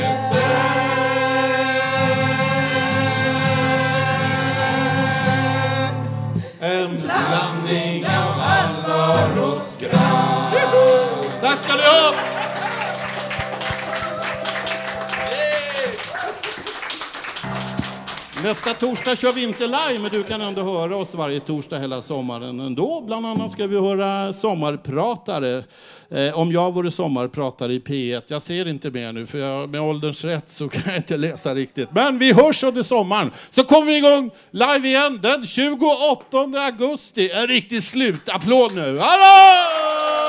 [18.44, 22.02] Nästa torsdag kör vi inte live, men du kan ändå höra oss varje torsdag hela
[22.02, 23.04] sommaren ändå.
[23.06, 25.64] Bland annat ska vi höra sommarpratare.
[26.10, 28.22] Eh, om jag vore sommarpratare i P1.
[28.28, 31.56] Jag ser inte mer nu, för jag, med ålderns rätt så kan jag inte läsa
[31.56, 31.90] riktigt.
[31.92, 33.32] Men vi hörs under sommaren.
[33.50, 37.32] Så kommer vi igång live igen den 28 augusti.
[37.32, 39.00] En riktig slutapplåd nu.
[39.02, 40.29] Hallå!